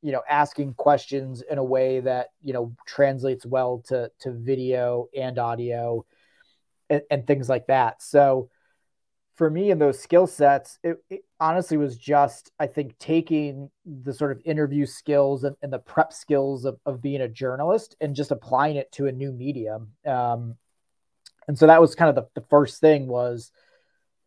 [0.00, 5.08] you know asking questions in a way that you know translates well to to video
[5.16, 6.04] and audio
[6.88, 8.02] and, and things like that.
[8.02, 8.50] So
[9.38, 14.12] for me in those skill sets, it, it, honestly was just, I think, taking the
[14.12, 18.16] sort of interview skills and, and the prep skills of, of, being a journalist and
[18.16, 19.92] just applying it to a new medium.
[20.04, 20.56] Um,
[21.46, 23.52] and so that was kind of the, the first thing was,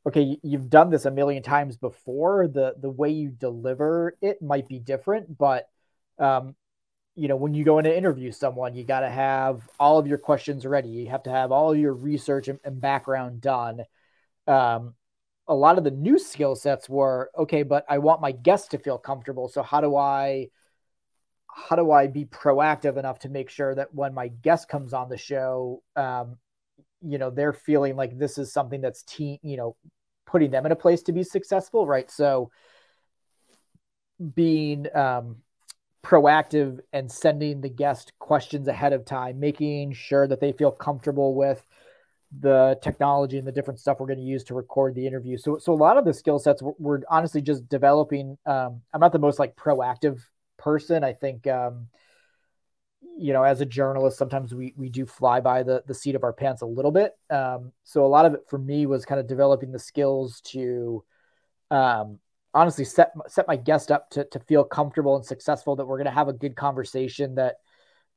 [0.08, 2.48] okay, you've done this a million times before.
[2.48, 5.68] The the way you deliver it might be different, but
[6.20, 6.56] um,
[7.16, 10.08] you know, when you go in to interview someone, you got to have all of
[10.08, 10.88] your questions ready.
[10.88, 13.82] You have to have all your research and, and background done.
[14.48, 14.96] Um,
[15.52, 18.78] a lot of the new skill sets were okay, but I want my guests to
[18.78, 19.50] feel comfortable.
[19.50, 20.48] So how do I
[21.54, 25.10] how do I be proactive enough to make sure that when my guest comes on
[25.10, 26.38] the show, um,
[27.02, 29.76] you know they're feeling like this is something that's team you know
[30.26, 32.52] putting them in a place to be successful right so
[34.36, 35.38] being um,
[36.04, 41.34] proactive and sending the guest questions ahead of time making sure that they feel comfortable
[41.34, 41.66] with
[42.40, 45.58] the technology and the different stuff we're going to use to record the interview so
[45.58, 49.12] so a lot of the skill sets we're, we're honestly just developing um, i'm not
[49.12, 50.22] the most like proactive
[50.58, 51.88] person i think um,
[53.18, 56.24] you know, as a journalist, sometimes we we do fly by the the seat of
[56.24, 57.14] our pants a little bit.
[57.30, 61.04] Um, so a lot of it for me was kind of developing the skills to,
[61.70, 62.20] um,
[62.54, 65.76] honestly set set my guest up to to feel comfortable and successful.
[65.76, 67.36] That we're going to have a good conversation.
[67.36, 67.58] That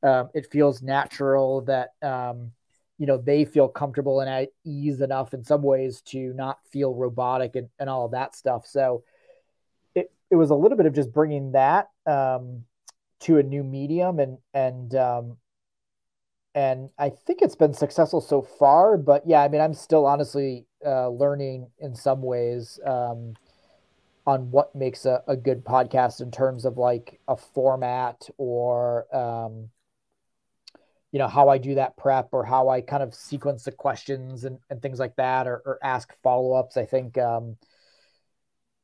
[0.03, 1.63] um, it feels natural.
[1.63, 2.53] That um,
[2.99, 6.95] you know they feel comfortable and at ease enough in some ways to not feel
[6.95, 9.03] robotic and, and all of that stuff so
[9.95, 12.65] it, it was a little bit of just bringing that um,
[13.21, 15.37] to a new medium and and um,
[16.55, 18.97] and I think it's been successful so far.
[18.97, 23.35] But yeah, I mean, I'm still honestly uh, learning in some ways um,
[24.27, 29.69] on what makes a, a, good podcast in terms of like a format or um,
[31.15, 34.43] you know how I do that prep or how I kind of sequence the questions
[34.43, 36.77] and, and things like that or, or ask follow ups.
[36.77, 37.57] I think um,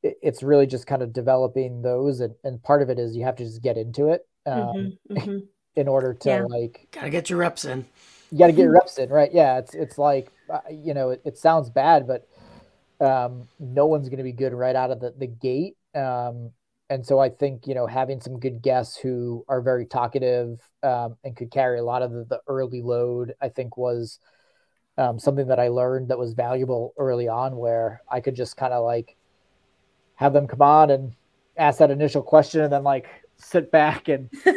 [0.01, 3.25] it, it's really just kind of developing those, and, and part of it is you
[3.25, 4.25] have to just get into it.
[4.45, 5.37] Um, mm-hmm, mm-hmm
[5.75, 6.43] in order to yeah.
[6.43, 7.85] like gotta get your reps in.
[8.31, 9.33] You gotta get your reps in, right?
[9.33, 12.27] Yeah, it's it's like uh, you know it, it sounds bad, but
[13.05, 15.75] um, no one's gonna be good right out of the the gate.
[15.93, 16.51] Um,
[16.91, 21.15] and so I think you know having some good guests who are very talkative um,
[21.23, 24.19] and could carry a lot of the, the early load, I think was
[24.97, 28.73] um, something that I learned that was valuable early on, where I could just kind
[28.73, 29.15] of like
[30.15, 31.15] have them come on and
[31.55, 34.51] ask that initial question, and then like sit back and hey,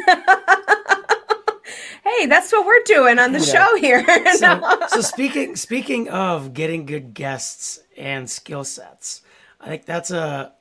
[2.25, 4.05] that's what we're doing on the show here.
[4.35, 9.21] so, so speaking speaking of getting good guests and skill sets,
[9.61, 10.51] I think that's a.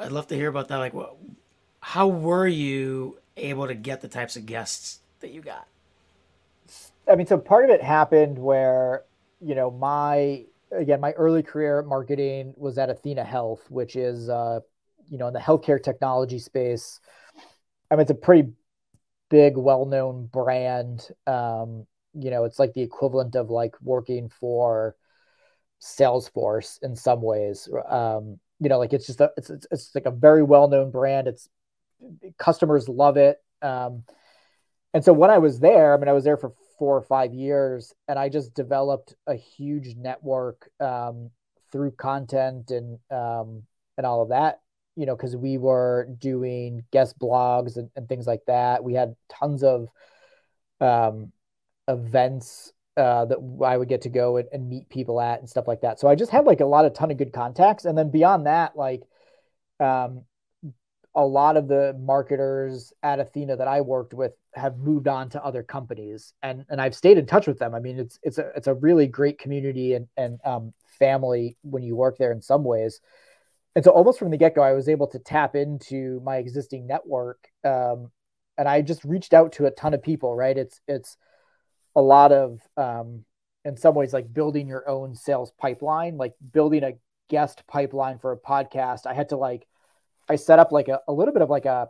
[0.00, 0.78] I'd love to hear about that.
[0.78, 1.16] Like, what,
[1.80, 5.66] how were you able to get the types of guests that you got?
[7.10, 9.04] I mean, so part of it happened where
[9.40, 14.60] you know my again my early career marketing was at Athena Health, which is uh,
[15.08, 17.00] you know in the healthcare technology space.
[17.90, 18.52] I mean, it's a pretty
[19.28, 21.08] big, well-known brand.
[21.26, 24.94] Um, you know, it's like the equivalent of like working for
[25.80, 27.68] Salesforce in some ways.
[27.88, 31.26] Um, you know, like it's just a, it's, it's, it's like a very well-known brand.
[31.26, 31.48] It's
[32.38, 33.38] customers love it.
[33.62, 34.04] Um,
[34.94, 37.32] and so when I was there, I mean, I was there for four or five
[37.34, 41.30] years, and I just developed a huge network um,
[41.72, 43.62] through content and um,
[43.96, 44.60] and all of that
[44.96, 48.84] you know, because we were doing guest blogs and, and, things like that.
[48.84, 49.88] We had tons of
[50.80, 51.32] um,
[51.88, 55.66] events uh, that I would get to go and, and, meet people at and stuff
[55.66, 55.98] like that.
[55.98, 57.84] So I just had like a lot of ton of good contacts.
[57.84, 59.02] And then beyond that, like
[59.80, 60.24] um,
[61.14, 65.42] a lot of the marketers at Athena that I worked with have moved on to
[65.44, 67.74] other companies and, and I've stayed in touch with them.
[67.74, 71.82] I mean, it's, it's a, it's a really great community and, and um, family when
[71.82, 73.00] you work there in some ways
[73.76, 76.86] and so almost from the get go, I was able to tap into my existing
[76.86, 78.10] network, um,
[78.58, 80.34] and I just reached out to a ton of people.
[80.34, 80.58] Right?
[80.58, 81.16] It's it's
[81.96, 83.24] a lot of um,
[83.64, 86.92] in some ways like building your own sales pipeline, like building a
[87.28, 89.06] guest pipeline for a podcast.
[89.06, 89.66] I had to like
[90.28, 91.88] I set up like a, a little bit of like a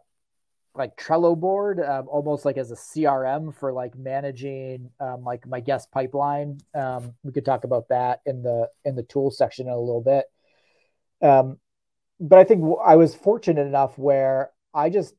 [0.74, 5.60] like Trello board, um, almost like as a CRM for like managing um, like my
[5.60, 6.58] guest pipeline.
[6.74, 10.02] Um, we could talk about that in the in the tool section in a little
[10.02, 10.26] bit.
[11.22, 11.58] Um,
[12.20, 15.14] but I think I was fortunate enough where I just,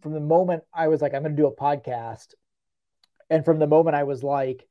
[0.00, 2.34] from the moment I was like, I'm going to do a podcast,
[3.32, 4.68] and from the moment I was like,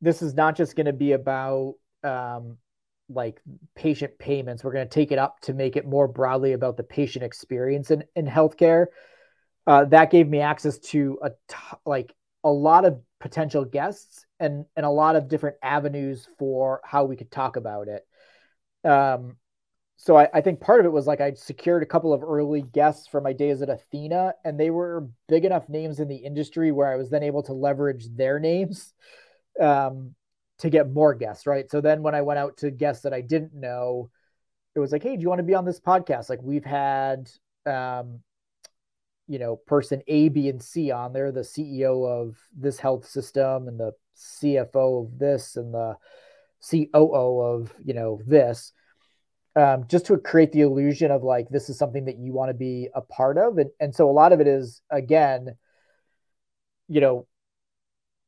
[0.00, 2.58] this is not just going to be about um,
[3.08, 3.40] like
[3.76, 4.64] patient payments.
[4.64, 7.92] We're going to take it up to make it more broadly about the patient experience
[7.92, 8.86] in, in healthcare.
[9.68, 14.64] Uh, that gave me access to a t- like a lot of potential guests and
[14.74, 18.04] and a lot of different avenues for how we could talk about it.
[18.88, 19.36] Um,
[20.02, 22.62] so I, I, think part of it was like I secured a couple of early
[22.62, 26.72] guests for my days at Athena, and they were big enough names in the industry
[26.72, 28.94] where I was then able to leverage their names
[29.60, 30.14] um,
[30.60, 31.70] to get more guests, right?
[31.70, 34.08] So then when I went out to guests that I didn't know,
[34.74, 36.30] it was like, hey, do you want to be on this podcast?
[36.30, 37.30] Like we've had,
[37.66, 38.20] um,
[39.28, 43.68] you know, person A, B, and C on there, the CEO of this health system
[43.68, 45.98] and the CFO of this and the
[46.70, 48.72] COO of, you know, this
[49.56, 52.54] um, just to create the illusion of like this is something that you want to
[52.54, 53.58] be a part of.
[53.58, 55.56] And, and so a lot of it is again
[56.88, 57.26] you know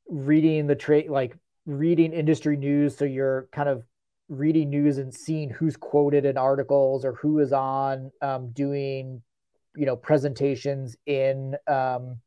[0.09, 2.97] reading the trade like reading industry news.
[2.97, 3.85] So you're kind of
[4.29, 9.23] reading news and seeing who's quoted in articles or who is on um, doing
[9.77, 12.19] you know presentations in um,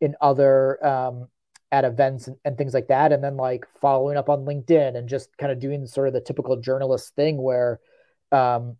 [0.00, 1.28] in other um,
[1.72, 3.12] at events and, and, things like that.
[3.12, 6.20] And then like following up on linkedin and just kind of doing sort of the
[6.20, 7.80] typical journalist thing where
[8.34, 8.76] um,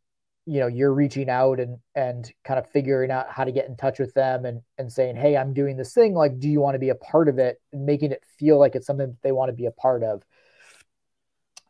[0.47, 3.77] you know you're reaching out and and kind of figuring out how to get in
[3.77, 6.15] touch with them and and saying hey i'm doing this thing.
[6.15, 7.61] Like do you want to be a part of it?
[7.73, 10.23] And making it feel like it's something that they want to be a part of.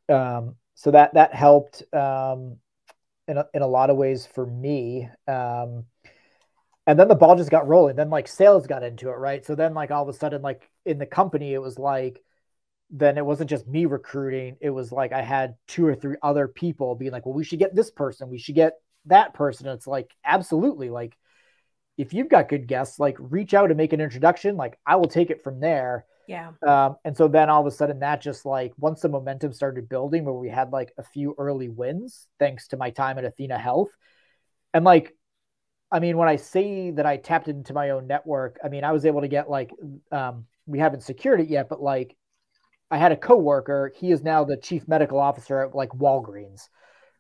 [0.09, 2.57] Um, so that that helped um,
[3.29, 5.09] in, a, in a lot of ways for me.
[5.29, 5.85] Um,
[6.87, 7.97] and then the ball just got rolling.
[7.97, 9.45] Then like sales got into it right?
[9.45, 12.23] So then like all of a sudden like in the company it was like
[12.91, 14.57] then it wasn't just me recruiting.
[14.61, 17.59] It was like I had two or three other people being like, well, we should
[17.59, 18.75] get this person, we should get
[19.07, 19.67] that person.
[19.69, 20.91] it's like, absolutely.
[20.91, 21.17] Like,
[21.97, 24.57] if you've got good guests, like reach out and make an introduction.
[24.57, 26.07] Like, I will take it from there.
[26.27, 26.53] Yeah.
[26.67, 29.89] Um, and so then all of a sudden, that just like once the momentum started
[29.89, 33.59] building, where we had like a few early wins, thanks to my time at Athena
[33.59, 33.91] Health.
[34.73, 35.15] And like,
[35.93, 38.93] I mean, when I say that I tapped into my own network, I mean, I
[38.93, 39.71] was able to get like,
[40.11, 42.17] um, we haven't secured it yet, but like
[42.95, 43.93] I had a coworker.
[43.97, 46.69] He is now the chief medical officer at like Walgreens,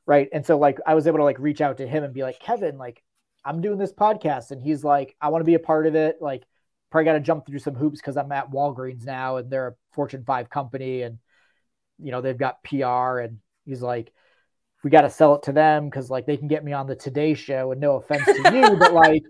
[0.06, 0.28] right?
[0.32, 2.38] And so like I was able to like reach out to him and be like,
[2.38, 3.02] Kevin, like
[3.44, 6.18] I'm doing this podcast, and he's like, I want to be a part of it.
[6.20, 6.44] Like,
[6.92, 9.74] probably got to jump through some hoops because I'm at Walgreens now, and they're a
[9.90, 11.18] Fortune five company, and
[11.98, 14.12] you know they've got PR, and he's like,
[14.84, 16.94] we got to sell it to them because like they can get me on the
[16.94, 19.24] Today Show, and no offense to you, but like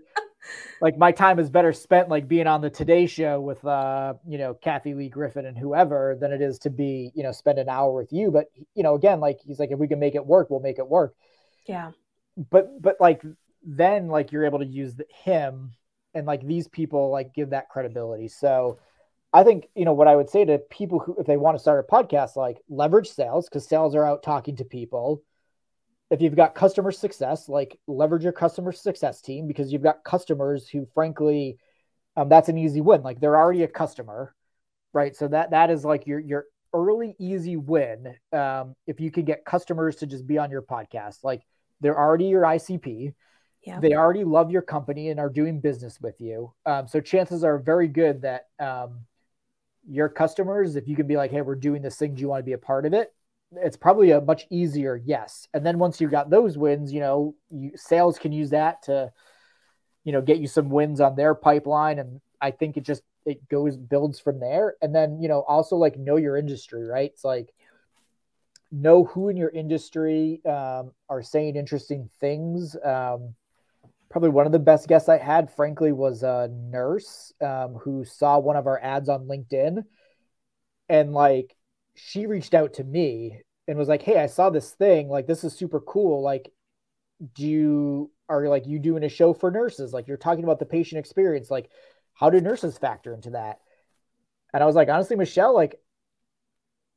[0.81, 4.37] like my time is better spent like being on the Today Show with uh you
[4.37, 7.69] know Kathy Lee Griffin and whoever than it is to be you know spend an
[7.69, 8.31] hour with you.
[8.31, 10.79] But you know again like he's like if we can make it work, we'll make
[10.79, 11.15] it work.
[11.65, 11.91] Yeah.
[12.49, 13.23] But but like
[13.63, 15.71] then like you're able to use the, him
[16.13, 18.27] and like these people like give that credibility.
[18.27, 18.79] So
[19.33, 21.61] I think you know what I would say to people who if they want to
[21.61, 25.23] start a podcast like leverage sales because sales are out talking to people
[26.15, 30.69] if you've got customer success, like leverage your customer success team because you've got customers
[30.69, 31.57] who, frankly,
[32.15, 33.03] um, that's an easy win.
[33.03, 34.33] Like they're already a customer,
[34.93, 35.13] right?
[35.13, 38.15] So that that is like your your early easy win.
[38.31, 41.41] Um, if you can get customers to just be on your podcast, like
[41.81, 43.13] they're already your ICP,
[43.63, 43.79] yeah.
[43.81, 46.53] they already love your company and are doing business with you.
[46.65, 49.01] Um, so chances are very good that um,
[49.85, 52.39] your customers, if you can be like, hey, we're doing this thing, do you want
[52.39, 53.13] to be a part of it?
[53.53, 55.47] It's probably a much easier yes.
[55.53, 59.11] And then once you got those wins, you know, you, sales can use that to,
[60.03, 61.99] you know, get you some wins on their pipeline.
[61.99, 64.75] And I think it just it goes builds from there.
[64.81, 67.11] And then you know also like know your industry, right?
[67.11, 67.53] It's like
[68.71, 72.75] know who in your industry um, are saying interesting things.
[72.83, 73.35] Um,
[74.09, 78.39] probably one of the best guests I had, frankly, was a nurse um, who saw
[78.39, 79.83] one of our ads on LinkedIn
[80.89, 81.54] and like
[81.95, 85.09] she reached out to me and was like, "Hey, I saw this thing.
[85.09, 86.21] Like, this is super cool.
[86.21, 86.51] Like,
[87.33, 89.93] do you are like you doing a show for nurses?
[89.93, 91.49] Like, you're talking about the patient experience.
[91.51, 91.69] Like,
[92.13, 93.59] how do nurses factor into that?"
[94.53, 95.81] And I was like, honestly, Michelle, like,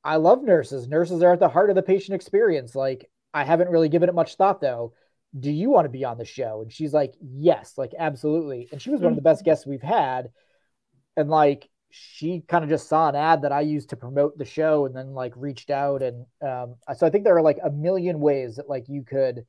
[0.05, 0.89] I love nurses.
[0.89, 2.75] Nurses are at the heart of the patient experience.
[2.75, 4.95] Like, I haven't really given it much thought though.
[5.39, 6.63] Do you want to be on the show?
[6.63, 8.69] And she's like, yes, like absolutely.
[8.73, 10.31] And she was one of the best guests we've had.
[11.17, 14.45] And like, she kind of just saw an ad that I used to promote the
[14.45, 17.71] show and then like reached out and um, so I think there are like a
[17.71, 19.47] million ways that like you could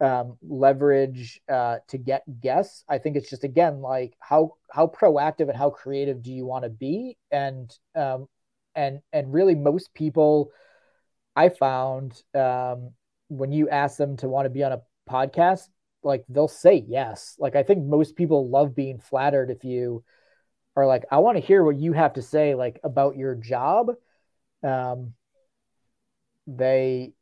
[0.00, 2.84] um, leverage uh, to get guests.
[2.88, 6.64] I think it's just again like how how proactive and how creative do you want
[6.64, 8.26] to be and um,
[8.74, 10.50] and and really most people
[11.36, 12.92] I found um,
[13.28, 15.68] when you ask them to want to be on a podcast
[16.02, 17.36] like they'll say yes.
[17.38, 20.02] Like I think most people love being flattered if you
[20.80, 23.92] are like, I want to hear what you have to say, like about your job.
[24.62, 25.14] Um,
[26.46, 27.12] they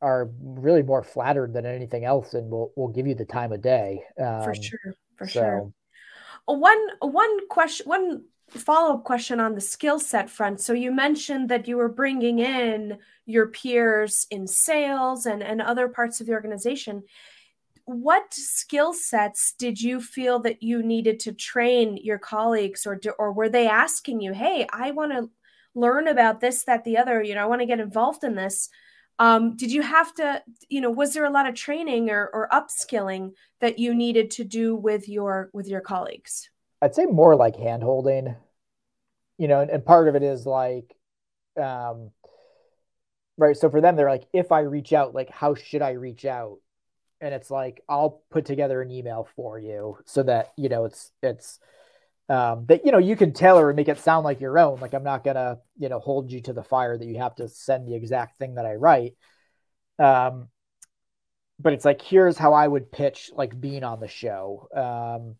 [0.00, 3.62] are really more flattered than anything else, and will will give you the time of
[3.62, 4.02] day.
[4.20, 5.40] Um, for sure, for so.
[5.40, 5.72] sure.
[6.46, 10.60] One one question, one follow up question on the skill set front.
[10.60, 15.88] So you mentioned that you were bringing in your peers in sales and and other
[15.88, 17.04] parts of the organization
[17.86, 23.12] what skill sets did you feel that you needed to train your colleagues or do,
[23.18, 25.28] or were they asking you hey i want to
[25.74, 28.68] learn about this that the other you know i want to get involved in this.
[29.16, 32.48] Um, did you have to you know was there a lot of training or, or
[32.50, 36.50] upskilling that you needed to do with your with your colleagues?
[36.82, 38.34] I'd say more like hand holding
[39.38, 40.94] you know and, and part of it is like
[41.60, 42.10] um
[43.36, 46.24] right so for them they're like if i reach out like how should i reach
[46.24, 46.58] out
[47.24, 51.10] and it's like I'll put together an email for you so that you know it's
[51.22, 51.58] it's
[52.28, 54.78] um, that you know you can tailor and make it sound like your own.
[54.78, 57.48] Like I'm not gonna you know hold you to the fire that you have to
[57.48, 59.14] send the exact thing that I write.
[59.98, 60.48] Um,
[61.58, 64.68] but it's like here's how I would pitch like being on the show.
[64.76, 65.36] Um,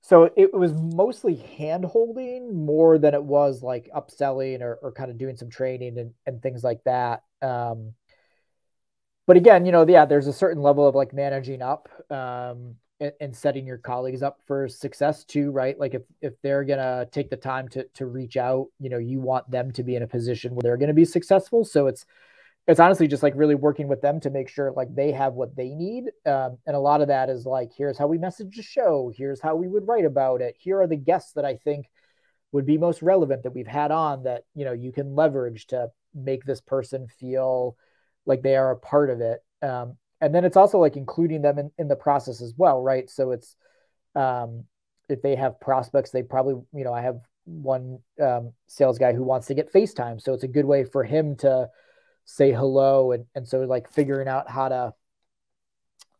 [0.00, 5.10] so it was mostly hand holding more than it was like upselling or, or kind
[5.10, 7.24] of doing some training and, and things like that.
[7.42, 7.92] Um,
[9.26, 13.12] but again, you know, yeah, there's a certain level of like managing up um, and,
[13.20, 15.78] and, setting your colleagues up for success too, right?
[15.78, 19.20] Like if if they're gonna take the time to to reach out, you know, you
[19.20, 21.64] want them to be in a position where they're gonna be successful.
[21.64, 22.06] So it's
[22.66, 25.54] it's honestly just like really working with them to make sure like they have what
[25.56, 26.04] they need.
[26.24, 29.12] Um, and a lot of that is like, here's how we message the show.
[29.16, 30.56] Here's how we would write about it.
[30.58, 31.86] Here are the guests that I think
[32.52, 35.88] would be most relevant that we've had on that you know you can leverage to
[36.14, 37.76] make this person feel
[38.26, 41.58] like they are a part of it um, and then it's also like including them
[41.58, 43.08] in, in the process as well right?
[43.08, 43.56] So it's
[44.14, 44.64] um,
[45.08, 49.22] if they have prospects they probably you know i have one um, sales guy who
[49.22, 51.68] wants to get facetime so it's a good way for him to
[52.24, 54.92] say hello and, and so like figuring out how to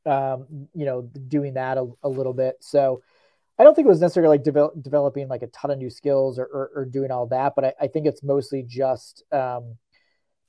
[0.07, 2.57] um, you know doing that a, a little bit.
[2.61, 3.03] So
[3.59, 6.39] I don't think it was necessarily like develop, developing like a ton of new skills
[6.39, 9.77] or, or, or doing all that, but I, I, think it's mostly just um,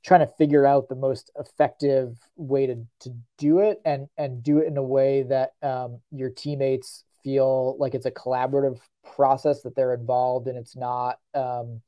[0.04, 4.58] trying to figure out the most effective way to, to do it and, and do
[4.58, 8.78] it in a way that um, your teammates feel like it's a collaborative
[9.14, 11.80] process that they're involved and it's not, um,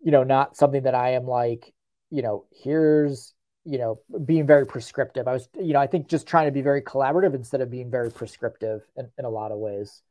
[0.00, 1.72] you know, not something that I am like,
[2.10, 3.34] you know, here's
[3.68, 5.28] you know, being very prescriptive.
[5.28, 7.90] I was, you know, I think just trying to be very collaborative instead of being
[7.90, 10.02] very prescriptive in, in a lot of ways.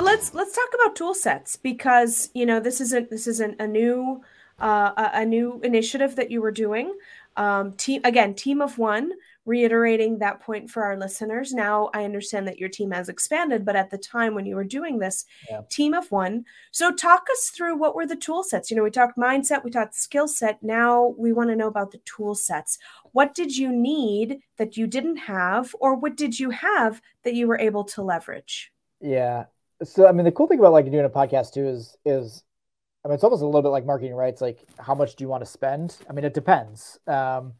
[0.00, 3.66] So let's let's talk about tool sets because you know this isn't this isn't a
[3.66, 4.22] new
[4.58, 6.96] uh, a, new initiative that you were doing.
[7.36, 9.12] Um, team again, team of one
[9.44, 11.52] reiterating that point for our listeners.
[11.52, 14.64] Now I understand that your team has expanded, but at the time when you were
[14.64, 15.60] doing this, yeah.
[15.68, 16.46] team of one.
[16.70, 18.70] So talk us through what were the tool sets.
[18.70, 20.62] You know, we talked mindset, we talked skill set.
[20.62, 22.78] Now we want to know about the tool sets.
[23.12, 27.46] What did you need that you didn't have, or what did you have that you
[27.46, 28.72] were able to leverage?
[29.02, 29.44] Yeah.
[29.82, 32.42] So I mean, the cool thing about like doing a podcast too is is
[33.04, 34.32] I mean, it's almost a little bit like marketing, right?
[34.32, 35.96] It's like, how much do you want to spend?
[36.08, 36.98] I mean, it depends.
[37.06, 37.54] Um,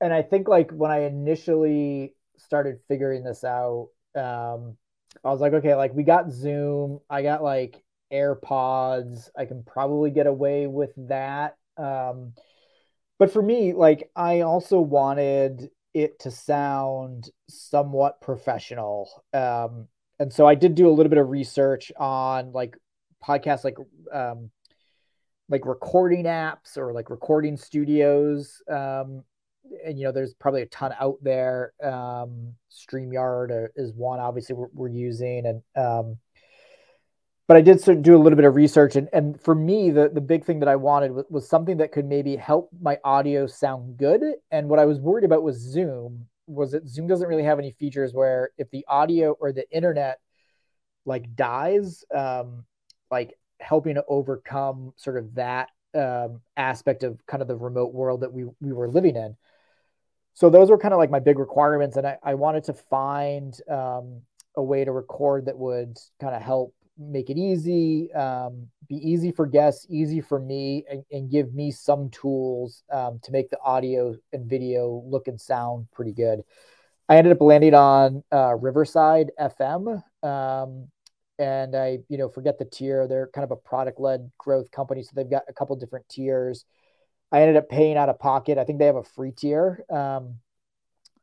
[0.00, 4.76] and I think like when I initially started figuring this out, um,
[5.24, 7.82] I was like, okay, like we got Zoom, I got like
[8.12, 11.56] AirPods, I can probably get away with that.
[11.76, 12.34] Um,
[13.18, 19.24] but for me, like I also wanted it to sound somewhat professional.
[19.32, 19.88] Um,
[20.22, 22.76] and so I did do a little bit of research on like
[23.22, 23.76] podcasts, like
[24.12, 24.50] um,
[25.48, 28.62] like recording apps or like recording studios.
[28.70, 29.24] Um,
[29.84, 31.72] and you know there's probably a ton out there.
[31.82, 35.44] Um streamyard is one obviously we're, we're using.
[35.46, 36.18] And um
[37.48, 38.94] but i did sort of do a little bit of research.
[38.94, 41.92] And and for me the the big thing that i wanted was, was something that
[41.92, 44.22] could maybe help my audio sound good.
[44.50, 47.70] And what i was worried about was zoom was that zoom doesn't really have any
[47.72, 50.18] features where if the audio or the internet
[51.04, 52.64] like dies um
[53.10, 58.22] like helping to overcome sort of that um, aspect of kind of the remote world
[58.22, 59.36] that we we were living in.
[60.34, 63.54] So those were kind of like my big requirements and i, I wanted to find
[63.70, 64.22] um,
[64.56, 66.74] a way to record that would kind of help
[67.10, 71.70] make it easy um, be easy for guests easy for me and, and give me
[71.70, 76.42] some tools um, to make the audio and video look and sound pretty good.
[77.08, 80.88] I ended up landing on uh, riverside fm um,
[81.38, 83.06] and i you know forget the tier.
[83.08, 86.64] They're kind of a product led growth company so they've got a couple different tiers.
[87.32, 88.58] I ended up paying out of pocket.
[88.58, 90.36] I think they have a free tier, um,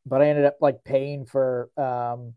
[0.07, 2.33] but I ended up like paying for um,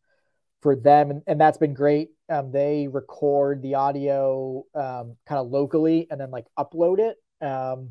[0.63, 2.11] for them, and, and that's been great.
[2.29, 7.91] Um, they record the audio um, kind of locally and then like upload it, um,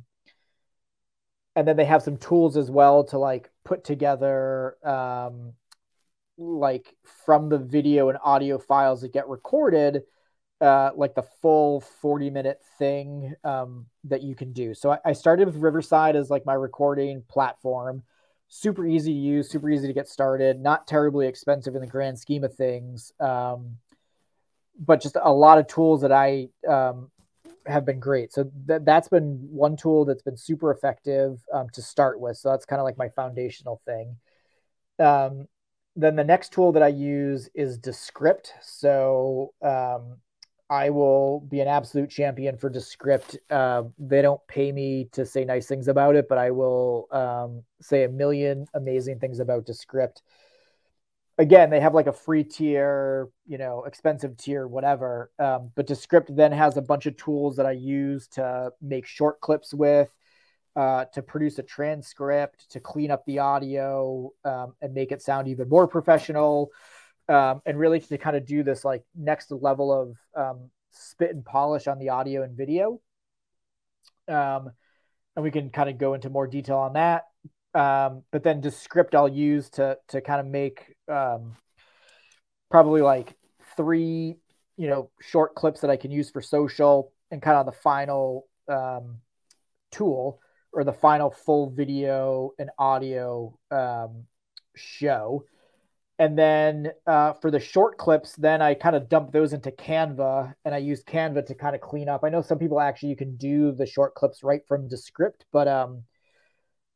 [1.55, 5.53] and then they have some tools as well to like put together um,
[6.37, 6.95] like
[7.25, 10.03] from the video and audio files that get recorded
[10.61, 14.73] uh, like the full 40 minute thing um, that you can do.
[14.73, 18.03] So I, I, started with Riverside as like my recording platform.
[18.53, 22.19] Super easy to use, super easy to get started, not terribly expensive in the grand
[22.19, 23.13] scheme of things.
[23.17, 23.77] Um,
[24.77, 27.11] but just a lot of tools that I um,
[27.65, 28.33] have been great.
[28.33, 32.35] So th- that's been one tool that's been super effective um, to start with.
[32.35, 34.17] So that's kind of like my foundational thing.
[34.99, 35.47] Um,
[35.95, 38.53] then the next tool that I use is Descript.
[38.61, 40.17] So um,
[40.71, 43.37] I will be an absolute champion for Descript.
[43.49, 47.63] Uh, they don't pay me to say nice things about it, but I will um,
[47.81, 50.23] say a million amazing things about Descript.
[51.37, 55.29] Again, they have like a free tier, you know, expensive tier, whatever.
[55.37, 59.41] Um, but Descript then has a bunch of tools that I use to make short
[59.41, 60.09] clips with,
[60.77, 65.49] uh, to produce a transcript, to clean up the audio, um, and make it sound
[65.49, 66.71] even more professional
[67.29, 71.45] um, and really to kind of do this like next level of um, spit and
[71.45, 72.99] polish on the audio and video.
[74.27, 74.71] Um,
[75.35, 77.25] and we can kind of go into more detail on that.
[77.73, 81.55] Um, but then Descript I'll use to to kind of make um,
[82.69, 83.35] probably like
[83.77, 84.35] three
[84.77, 88.47] you know short clips that I can use for social and kind of the final
[88.67, 89.19] um,
[89.91, 90.41] tool
[90.73, 94.25] or the final full video and audio um,
[94.75, 95.45] show
[96.21, 100.53] and then uh, for the short clips, then I kind of dump those into Canva
[100.63, 102.23] and I use Canva to kind of clean up.
[102.23, 105.67] I know some people actually you can do the short clips right from Descript, but
[105.67, 106.03] um,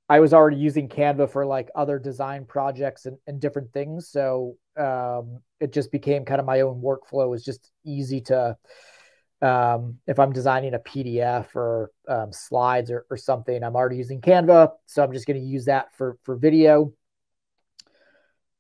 [0.08, 4.10] I was already using Canva for like other design projects and, and different things.
[4.10, 7.26] So um, it just became kind of my own workflow.
[7.26, 8.56] It was just easy to,
[9.42, 14.22] um, if I'm designing a PDF or um, slides or, or something, I'm already using
[14.22, 14.74] Canva.
[14.86, 16.94] So I'm just going to use that for, for video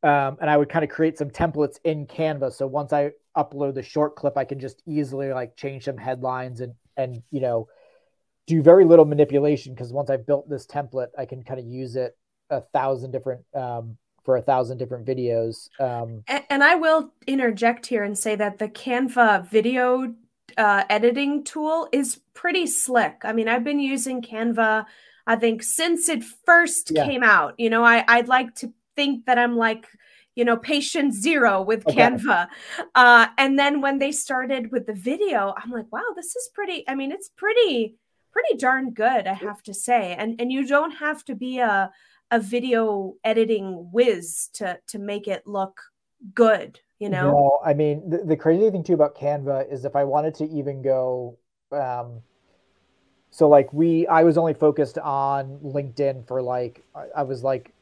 [0.06, 2.54] um, and I would kind of create some templates in Canva.
[2.54, 6.62] So once I upload the short clip, I can just easily like change some headlines
[6.62, 7.68] and and you know
[8.46, 11.96] do very little manipulation because once I've built this template, I can kind of use
[11.96, 12.16] it
[12.52, 15.70] a thousand different um, for a thousand different videos.
[15.80, 20.14] Um, and, and, I will interject here and say that the Canva video
[20.56, 23.22] uh, editing tool is pretty slick.
[23.24, 24.86] I mean, I've been using Canva.
[25.26, 27.06] I think since it first yeah.
[27.06, 29.88] came out, you know, I, I'd like to think that I'm like,
[30.36, 31.96] you know, patient zero with okay.
[31.96, 32.48] Canva.
[32.94, 36.84] Uh, and then when they started with the video, I'm like, wow, this is pretty.
[36.88, 37.96] I mean, it's pretty,
[38.32, 40.14] pretty darn good, I have to say.
[40.18, 41.92] And and you don't have to be a
[42.32, 45.82] a video editing whiz to to make it look
[46.34, 46.80] good.
[47.00, 47.32] You know.
[47.32, 50.46] No, I mean, the, the crazy thing too about Canva is if I wanted to
[50.50, 51.38] even go.
[51.72, 52.22] Um,
[53.32, 57.75] so like we i was only focused on linkedin for like I was like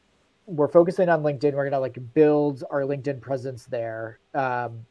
[0.46, 1.54] we're focusing on LinkedIn.
[1.54, 4.84] We're gonna like build our LinkedIn presence there, um,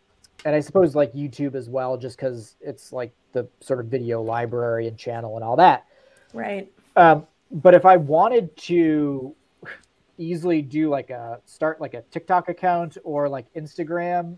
[0.45, 4.21] and I suppose like YouTube as well, just because it's like the sort of video
[4.21, 5.85] library and channel and all that.
[6.33, 6.71] Right.
[6.95, 9.35] Um, but if I wanted to
[10.17, 14.37] easily do like a start like a TikTok account or like Instagram,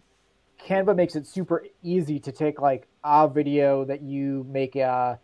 [0.60, 5.20] Canva makes it super easy to take like a video that you make a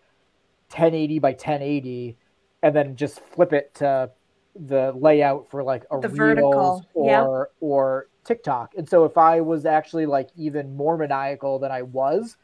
[0.69, 2.17] 1080 by 1080
[2.63, 4.09] and then just flip it to
[4.55, 6.87] the layout for like a the reels vertical.
[6.93, 7.55] or yep.
[7.59, 8.73] or TikTok.
[8.77, 12.37] And so if I was actually like even more maniacal than I was,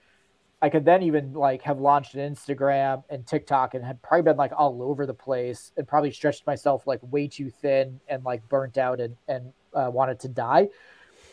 [0.61, 4.37] I could then even like have launched an Instagram and TikTok and had probably been
[4.37, 8.47] like all over the place and probably stretched myself like way too thin and like
[8.49, 10.69] burnt out and and uh, wanted to die.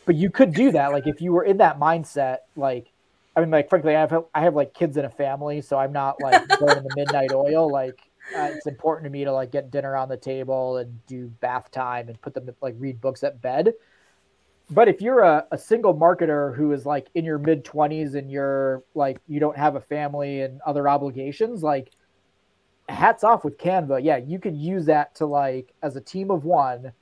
[0.05, 2.91] But you could do that like if you were in that mindset like
[3.35, 5.91] I mean like frankly I have I have like kids in a family so I'm
[5.91, 7.99] not like burning the midnight oil like
[8.33, 11.69] uh, it's important to me to like get dinner on the table and do bath
[11.71, 13.73] time and put them to, like read books at bed.
[14.69, 18.31] But if you're a, a single marketer who is like in your mid 20s and
[18.31, 21.91] you're like you don't have a family and other obligations, like
[22.89, 24.03] hats off with Canva.
[24.03, 26.93] Yeah, you could use that to like as a team of one,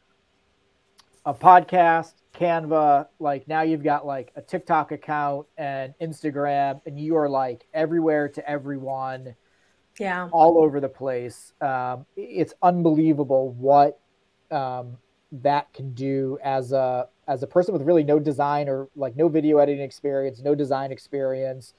[1.25, 7.15] a podcast, Canva, like now you've got like a TikTok account and Instagram, and you
[7.15, 9.35] are like everywhere to everyone
[9.99, 10.29] yeah.
[10.31, 11.53] all over the place.
[11.61, 13.99] Um, it's unbelievable what
[14.51, 14.97] um,
[15.41, 19.27] that can do as a as a person with really no design or like no
[19.27, 21.73] video editing experience no design experience.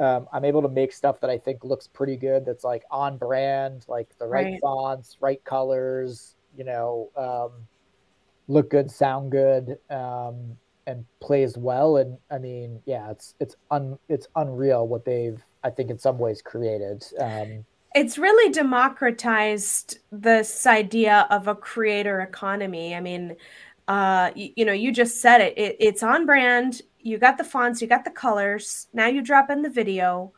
[0.00, 3.18] Um, i'm able to make stuff that i think looks pretty good that's like on
[3.18, 4.60] brand like the right, right.
[4.62, 7.66] fonts right colors you know um,
[8.48, 11.98] look good sound good um, and plays well.
[11.98, 16.18] And i mean yeah it's it's un it's unreal what they've I think in some
[16.18, 17.04] ways created.
[17.18, 22.94] Um, it's really democratized this idea of a creator economy.
[22.94, 23.36] I mean,
[23.88, 25.58] uh, you, you know, you just said it.
[25.58, 25.76] it.
[25.80, 26.82] It's on brand.
[27.00, 28.88] You got the fonts, you got the colors.
[28.92, 30.32] Now you drop in the video,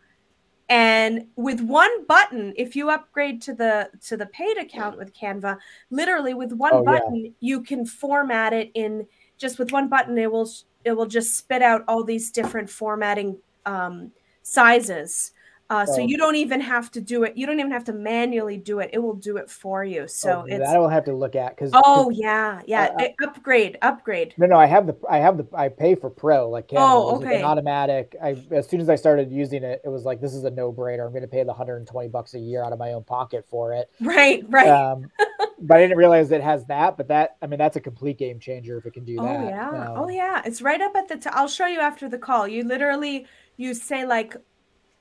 [0.69, 5.59] and with one button, if you upgrade to the to the paid account with Canva,
[5.91, 7.31] literally with one oh, button, yeah.
[7.41, 9.07] you can format it in
[9.37, 10.17] just with one button.
[10.17, 10.51] It will
[10.85, 14.13] it will just spit out all these different formatting um,
[14.43, 15.33] sizes.
[15.73, 17.35] Uh, so you don't even have to do it.
[17.35, 18.91] You don't even have to manually do it.
[18.93, 20.07] It will do it for you.
[20.07, 23.27] So oh, it's that I will have to look at because oh yeah yeah uh,
[23.27, 24.35] upgrade upgrade.
[24.37, 26.77] No no I have the I have the I pay for Pro like Canva.
[26.77, 27.27] Oh okay.
[27.27, 28.15] Like an automatic.
[28.23, 30.75] I as soon as I started using it, it was like this is a no
[30.75, 31.07] brainer.
[31.07, 33.73] I'm going to pay the 120 bucks a year out of my own pocket for
[33.73, 33.89] it.
[34.03, 34.69] Right right.
[34.69, 35.11] Um,
[35.59, 36.99] but I didn't realize it has that.
[36.99, 39.41] But that I mean that's a complete game changer if it can do oh, that.
[39.41, 40.43] Oh yeah um, oh yeah.
[40.45, 41.33] It's right up at the.
[41.33, 42.47] i I'll show you after the call.
[42.47, 43.27] You literally
[43.57, 44.37] you say like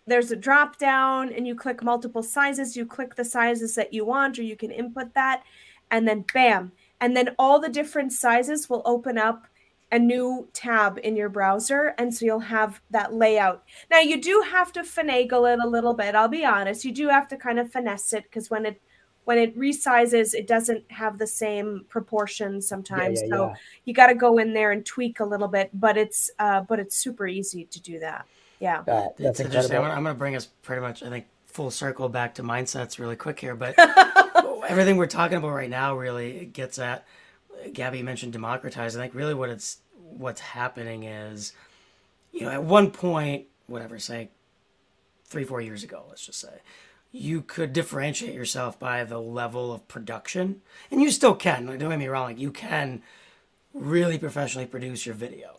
[0.07, 4.03] there's a drop down and you click multiple sizes you click the sizes that you
[4.05, 5.43] want or you can input that
[5.91, 6.71] and then bam.
[6.99, 9.45] And then all the different sizes will open up
[9.91, 13.63] a new tab in your browser and so you'll have that layout.
[13.91, 16.85] Now you do have to finagle it a little bit i'll be honest.
[16.85, 18.81] You do have to kind of finesse it because when it
[19.25, 23.19] when it resizes it doesn't have the same proportions sometimes.
[23.21, 23.55] yeah, yeah, so yeah.
[23.83, 26.79] you got to go in there and tweak a little bit but it's uh, but
[26.79, 28.25] it's super easy to do that
[28.61, 29.77] yeah, that, that's interesting.
[29.77, 32.99] I'm, I'm going to bring us pretty much, I think, full circle back to mindsets
[32.99, 33.55] really quick here.
[33.55, 33.75] But
[34.69, 37.05] everything we're talking about right now really gets at
[37.73, 38.95] Gabby mentioned democratize.
[38.95, 41.53] I think really what it's what's happening is,
[42.31, 44.29] you know, at one point, whatever, say,
[45.25, 46.61] three four years ago, let's just say,
[47.11, 51.65] you could differentiate yourself by the level of production, and you still can.
[51.65, 53.01] Like, don't get me wrong, like you can
[53.73, 55.57] really professionally produce your video,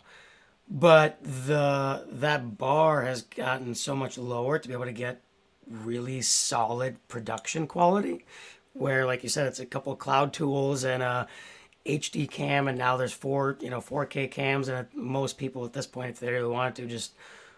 [0.69, 5.21] but the that bar has gotten so much lower to be able to get
[5.69, 8.25] really solid production quality.
[8.75, 11.29] Where, like you said, it's a couple cloud tools and a
[11.85, 15.87] HD cam, and now there's four, you know, 4K cams, and most people at this
[15.87, 17.13] point, if they really want to, just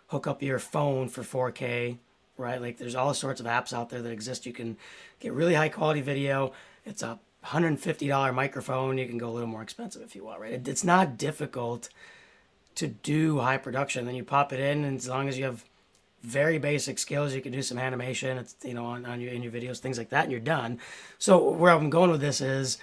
[0.09, 1.99] hook up your phone for 4K,
[2.37, 2.61] right?
[2.61, 4.47] Like there's all sorts of apps out there that exist.
[4.47, 4.77] You can
[5.21, 6.53] get really high quality video.
[6.85, 8.99] It's a $150 microphone.
[8.99, 10.67] You can go a little more expensive if you want, right?
[10.67, 11.91] It's not difficult
[12.77, 14.07] to do high production.
[14.07, 15.65] Then you pop it in, and as long as you have
[16.23, 18.39] very basic skills, you can do some animation.
[18.39, 20.79] It's you know on, on your in your videos, things like that, and you're done.
[21.19, 22.79] So where I'm going with this is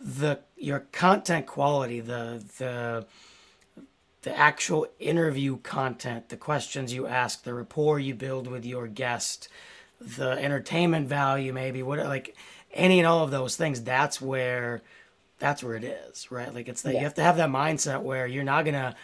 [0.00, 3.06] the your content quality, the the
[4.22, 9.48] the actual interview content, the questions you ask, the rapport you build with your guest,
[10.00, 12.36] the entertainment value, maybe what like
[12.72, 13.82] any and all of those things.
[13.82, 14.82] That's where
[15.38, 16.54] that's where it is, right?
[16.54, 17.00] Like it's that yeah.
[17.00, 18.94] you have to have that mindset where you're not gonna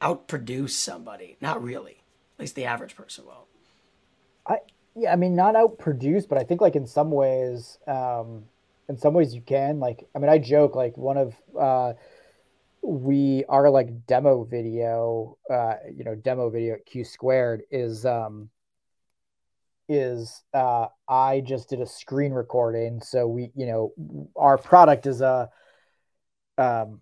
[0.00, 2.02] outproduce somebody, not really.
[2.36, 3.46] At least the average person won't.
[4.46, 4.58] I
[4.94, 7.78] yeah, I mean not outproduce, but I think like in some ways.
[7.86, 8.44] um
[8.88, 11.92] in some ways you can like i mean i joke like one of uh
[12.82, 18.48] we our like demo video uh you know demo video at q squared is um
[19.88, 23.92] is uh i just did a screen recording so we you know
[24.36, 25.48] our product is a
[26.58, 27.00] um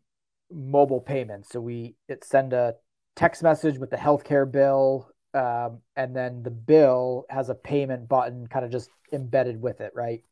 [0.51, 2.75] mobile payment so we it send a
[3.17, 8.47] text message with the healthcare bill um, and then the bill has a payment button
[8.47, 10.23] kind of just embedded with it right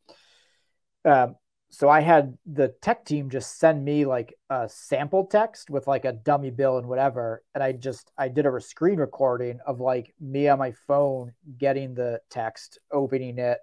[1.03, 1.35] um,
[1.69, 6.05] so I had the tech team just send me like a sample text with like
[6.05, 7.43] a dummy bill and whatever.
[7.53, 11.93] And I just, I did a screen recording of like me on my phone getting
[11.93, 13.57] the text, opening it,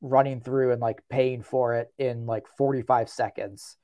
[0.00, 3.76] running through and like paying for it in like 45 seconds.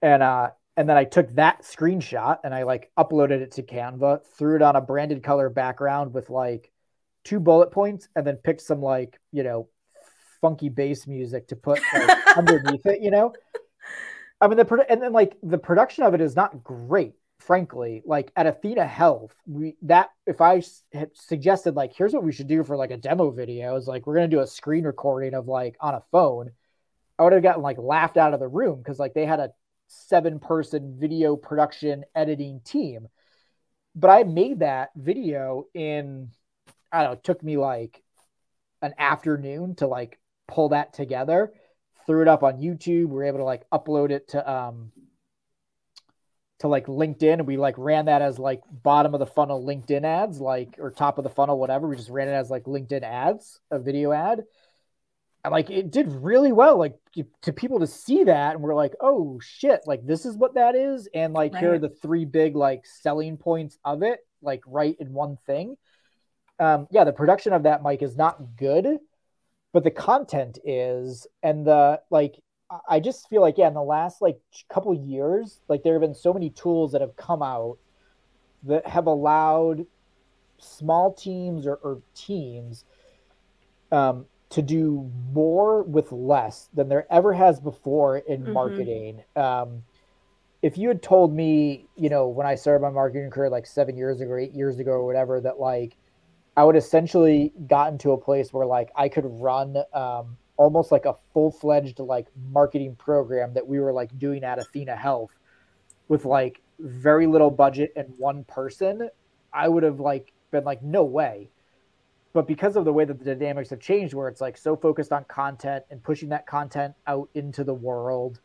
[0.00, 4.24] And, uh, and then I took that screenshot and I like uploaded it to Canva,
[4.38, 6.70] threw it on a branded color background with like
[7.24, 9.68] two bullet points, and then picked some like, you know,
[10.40, 13.32] funky bass music to put like, underneath it, you know?
[14.40, 18.02] I mean, the and then like the production of it is not great, frankly.
[18.06, 20.62] Like at Athena Health, we that if I
[20.92, 24.06] had suggested like here's what we should do for like a demo video is like
[24.06, 26.52] we're gonna do a screen recording of like on a phone,
[27.18, 29.50] I would have gotten like laughed out of the room because like they had a
[29.88, 33.08] seven person video production editing team.
[33.94, 36.30] But I made that video in
[36.92, 38.02] I don't know, took me like
[38.80, 41.52] an afternoon to like pull that together,
[42.06, 43.06] threw it up on YouTube.
[43.06, 44.92] We were able to like upload it to um
[46.60, 50.04] to like LinkedIn and we like ran that as like bottom of the funnel LinkedIn
[50.04, 51.88] ads, like or top of the funnel, whatever.
[51.88, 54.44] We just ran it as like LinkedIn ads, a video ad.
[55.48, 56.98] Like it did really well, like
[57.42, 60.74] to people to see that, and we're like, oh shit, like this is what that
[60.74, 61.60] is, and like right.
[61.60, 65.76] here are the three big like selling points of it, like right in one thing.
[66.60, 68.98] Um, yeah, the production of that mic is not good,
[69.72, 72.34] but the content is and the like
[72.88, 74.38] i just feel like yeah in the last like
[74.68, 77.78] couple years like there have been so many tools that have come out
[78.62, 79.86] that have allowed
[80.58, 82.84] small teams or, or teams
[83.90, 88.52] um, to do more with less than there ever has before in mm-hmm.
[88.52, 89.82] marketing um,
[90.62, 93.96] if you had told me you know when i started my marketing career like seven
[93.96, 95.96] years ago eight years ago or whatever that like
[96.58, 101.04] I would essentially gotten to a place where like I could run um, almost like
[101.04, 105.30] a full fledged like marketing program that we were like doing at Athena Health
[106.08, 109.08] with like very little budget and one person.
[109.52, 111.48] I would have like been like no way.
[112.38, 115.10] But because of the way that the dynamics have changed, where it's like so focused
[115.10, 118.38] on content and pushing that content out into the world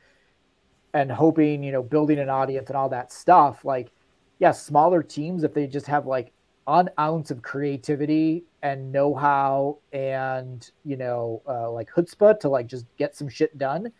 [0.96, 3.92] and hoping, you know, building an audience and all that stuff, like,
[4.40, 6.34] yeah, smaller teams, if they just have like
[6.66, 12.88] an ounce of creativity and know-how and you know uh, like chutzpah to like just
[12.98, 13.92] get some shit done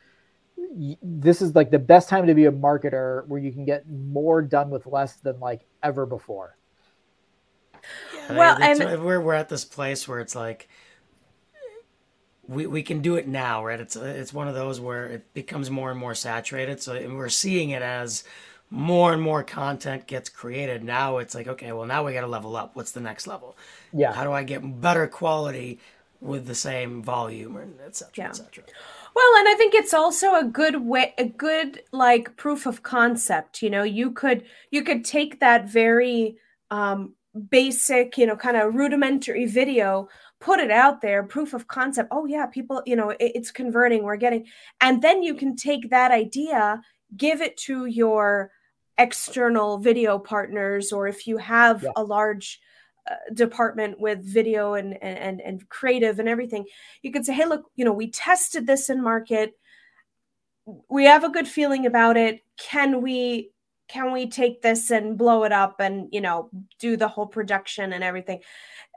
[1.04, 4.42] this is like the best time to be a marketer where you can get more
[4.42, 6.58] done with less than like ever before
[8.16, 10.68] yeah, well and we're, we're at this place where it's like
[12.48, 15.70] we, we can do it now right it's it's one of those where it becomes
[15.70, 18.24] more and more saturated so we're seeing it as
[18.74, 20.84] more and more content gets created.
[20.84, 22.76] Now it's like, okay, well, now we got to level up.
[22.76, 23.56] What's the next level?
[23.94, 24.14] Yeah.
[24.14, 25.80] How do I get better quality
[26.20, 28.30] with the same volume, and et cetera, yeah.
[28.30, 28.64] et cetera?
[29.16, 33.62] Well, and I think it's also a good way, a good like proof of concept.
[33.62, 36.38] You know, you could you could take that very
[36.72, 37.14] um,
[37.50, 40.08] basic, you know, kind of rudimentary video,
[40.40, 42.10] put it out there, proof of concept.
[42.12, 44.04] Oh yeah, people, you know, it, it's converting.
[44.04, 44.46] We're getting,
[44.82, 46.82] and then you can take that idea,
[47.18, 48.52] give it to your
[48.98, 51.90] external video partners, or if you have yeah.
[51.96, 52.60] a large
[53.10, 56.64] uh, department with video and, and and creative and everything
[57.02, 59.52] you could say hey look you know we tested this in market
[60.90, 63.52] we have a good feeling about it can we
[63.94, 67.94] can we take this and blow it up and you know do the whole production
[67.94, 68.40] and everything?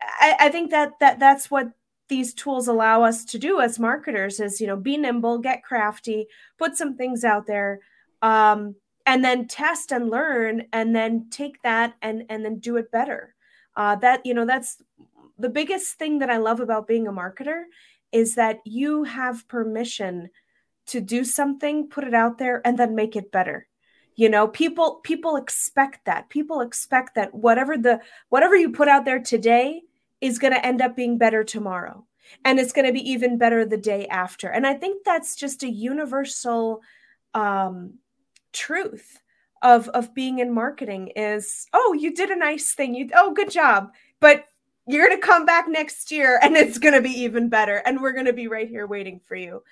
[0.00, 1.68] I, I think that that that's what
[2.08, 6.28] these tools allow us to do as marketers is you know be nimble get crafty
[6.56, 7.80] put some things out there
[8.22, 8.74] um,
[9.04, 13.34] and then test and learn and then take that and and then do it better.
[13.76, 14.82] Uh, that you know that's
[15.38, 17.64] the biggest thing that i love about being a marketer
[18.12, 20.30] is that you have permission
[20.86, 23.68] to do something put it out there and then make it better
[24.16, 26.28] you know people people expect that.
[26.30, 28.00] People expect that whatever the
[28.30, 29.82] whatever you put out there today
[30.20, 32.04] is going to end up being better tomorrow
[32.44, 34.48] and it's going to be even better the day after.
[34.48, 36.82] And i think that's just a universal
[37.34, 37.94] um,
[38.52, 39.20] truth
[39.62, 42.94] of of being in marketing is oh you did a nice thing.
[42.94, 43.90] You oh good job
[44.20, 44.46] but
[44.86, 48.00] you're going to come back next year and it's going to be even better and
[48.00, 49.62] we're going to be right here waiting for you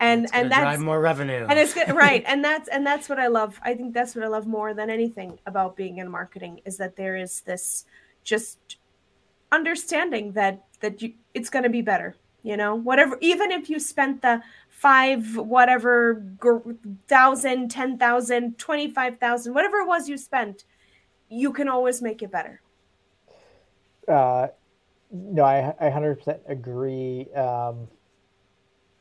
[0.00, 1.46] and and that's drive more revenue.
[1.48, 3.60] and it's good right and that's and that's what i love.
[3.62, 6.96] I think that's what i love more than anything about being in marketing is that
[6.96, 7.84] there is this
[8.22, 8.58] just
[9.52, 12.76] understanding that that you it's going to be better you know?
[12.76, 16.22] Whatever even if you spent the five whatever
[17.08, 20.64] thousand ten thousand twenty five thousand whatever it was you spent
[21.28, 22.60] you can always make it better.
[24.06, 24.48] Uh
[25.10, 27.88] no i i 100% agree um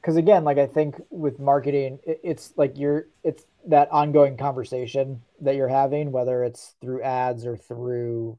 [0.03, 5.55] because again like i think with marketing it's like you're it's that ongoing conversation that
[5.55, 8.37] you're having whether it's through ads or through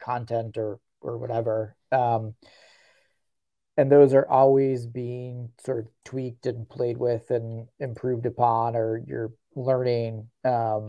[0.00, 2.34] content or or whatever um
[3.76, 9.02] and those are always being sort of tweaked and played with and improved upon or
[9.06, 10.88] you're learning um,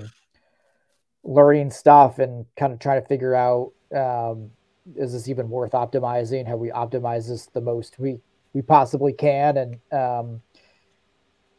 [1.24, 4.52] learning stuff and kind of trying to figure out um,
[4.96, 6.46] is this even worth optimizing?
[6.46, 8.20] Have we optimized this the most we
[8.54, 9.58] we possibly can.
[9.58, 10.42] And um,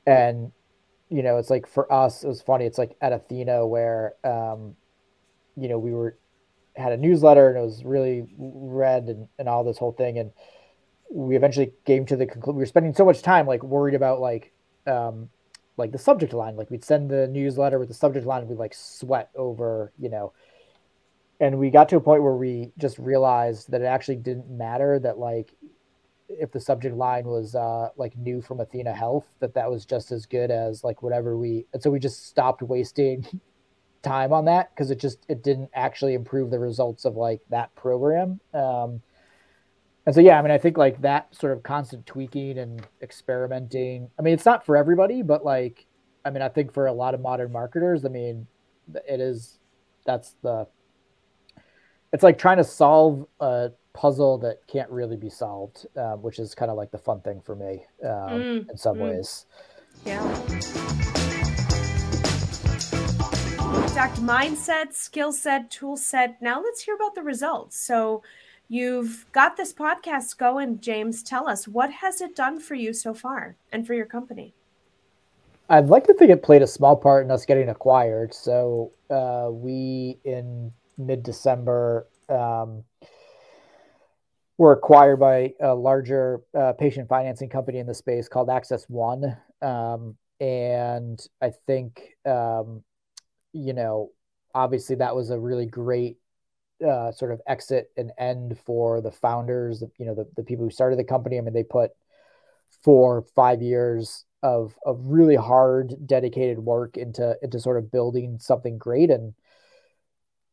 [0.07, 0.53] and
[1.09, 2.65] you know it's like for us it was funny.
[2.65, 4.77] It's like at athena where um,
[5.57, 6.19] you know we were
[6.77, 10.19] had a newsletter and it was really read and, and all this whole thing.
[10.19, 10.33] And
[11.11, 14.21] we eventually came to the conclusion we were spending so much time like worried about
[14.21, 14.53] like
[14.87, 15.29] um
[15.77, 16.57] like the subject line.
[16.57, 20.09] Like we'd send the newsletter with the subject line and we'd like sweat over you
[20.09, 20.33] know.
[21.41, 24.99] And we got to a point where we just realized that it actually didn't matter
[25.01, 25.53] that like
[26.29, 30.11] if the subject line was uh like new from athena health that that was just
[30.11, 33.27] as good as like whatever we and so we just stopped wasting
[34.03, 37.75] time on that because it just it didn't actually improve the results of like that
[37.75, 39.01] program um
[40.07, 44.11] and so yeah i mean i think like that sort of constant tweaking and experimenting
[44.19, 45.87] i mean it's not for everybody but like
[46.27, 48.47] i mean i think for a lot of modern marketers i mean
[49.09, 49.59] it is
[50.05, 50.67] that's the
[52.15, 56.55] it's like trying to solve a puzzle that can't really be solved um, which is
[56.55, 59.03] kind of like the fun thing for me um, mm, in some mm.
[59.03, 59.47] ways
[60.07, 60.23] yeah
[63.83, 68.23] exact mindset skill set tool set now let's hear about the results so
[68.69, 71.23] You've got this podcast going, James.
[71.23, 74.55] Tell us, what has it done for you so far and for your company?
[75.69, 78.33] I'd like to think it played a small part in us getting acquired.
[78.33, 82.85] So uh, we, in mid December, um,
[84.57, 89.37] were acquired by a larger uh, patient financing company in the space called Access One.
[89.61, 92.83] Um, and I think, um,
[93.53, 94.11] you know,
[94.55, 96.19] obviously that was a really great
[96.87, 100.71] uh, sort of exit and end for the founders, you know, the, the people who
[100.71, 101.39] started the company.
[101.39, 101.91] I mean, they put
[102.83, 108.77] four, five years of of really hard, dedicated work into into sort of building something
[108.77, 109.11] great.
[109.11, 109.35] And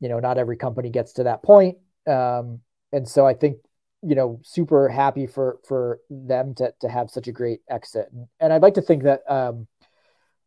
[0.02, 1.78] you know, not every company gets to that point.
[2.06, 2.60] Um,
[2.92, 3.58] and so I think
[4.04, 8.08] you know, super happy for for them to to have such a great exit.
[8.12, 9.68] And, and I'd like to think that um,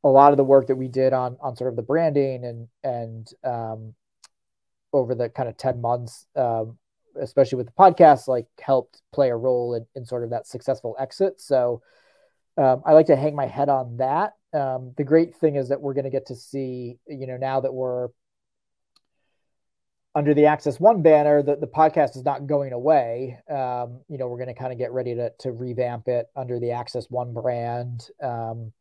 [0.03, 2.69] a lot of the work that we did on on sort of the branding and
[2.83, 3.95] and um,
[4.93, 6.79] over the kind of 10 months, um,
[7.21, 10.97] especially with the podcast, like helped play a role in, in sort of that successful
[10.99, 11.41] exit.
[11.41, 11.83] So
[12.57, 14.35] um, I like to hang my head on that.
[14.53, 17.61] Um, the great thing is that we're going to get to see, you know, now
[17.61, 18.09] that we're
[20.15, 23.39] under the Access One banner, the, the podcast is not going away.
[23.51, 26.61] Um, you know, we're going to kind of get ready to, to revamp it under
[26.61, 28.09] the Access One brand.
[28.23, 28.73] Um,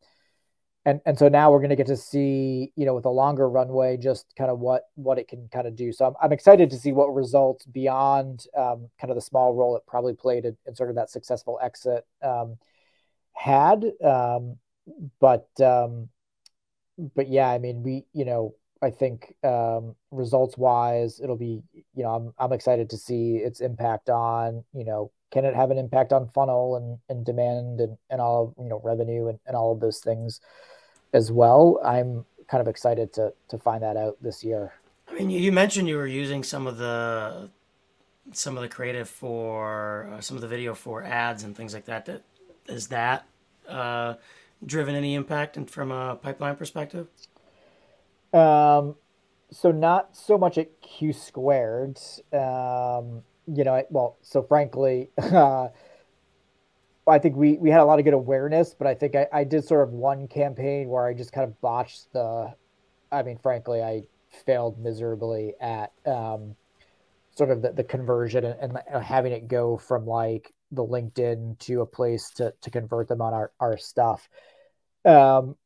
[0.86, 3.48] and, and so now we're going to get to see, you know, with a longer
[3.48, 5.92] runway, just kind of what, what it can kind of do.
[5.92, 9.76] So I'm, I'm excited to see what results beyond um, kind of the small role
[9.76, 12.58] it probably played in, in sort of that successful exit um,
[13.32, 13.84] had.
[14.04, 14.58] Um,
[15.20, 16.10] but, um,
[17.16, 18.54] but yeah, I mean, we, you know,
[18.84, 21.62] I think um, results wise, it'll be,
[21.94, 25.70] you know, I'm, I'm excited to see its impact on, you know, can it have
[25.70, 29.56] an impact on funnel and, and demand and, and all you know, revenue and, and
[29.56, 30.40] all of those things
[31.12, 31.80] as well.
[31.84, 34.74] I'm kind of excited to, to find that out this year.
[35.08, 37.50] I mean, you mentioned you were using some of the,
[38.32, 41.86] some of the creative for uh, some of the video for ads and things like
[41.86, 42.06] that.
[42.06, 42.22] That
[42.68, 43.26] is that
[43.68, 44.14] uh,
[44.64, 47.08] driven any impact and from a pipeline perspective?
[48.34, 48.96] Um,
[49.50, 51.98] so not so much at Q squared.
[52.32, 55.68] Um, you know, well, so frankly, uh,
[57.06, 59.44] I think we we had a lot of good awareness, but I think I, I
[59.44, 62.54] did sort of one campaign where I just kind of botched the.
[63.12, 64.04] I mean, frankly, I
[64.46, 66.56] failed miserably at um,
[67.36, 71.82] sort of the, the conversion and, and having it go from like the LinkedIn to
[71.82, 74.28] a place to to convert them on our our stuff.
[75.04, 75.56] Um,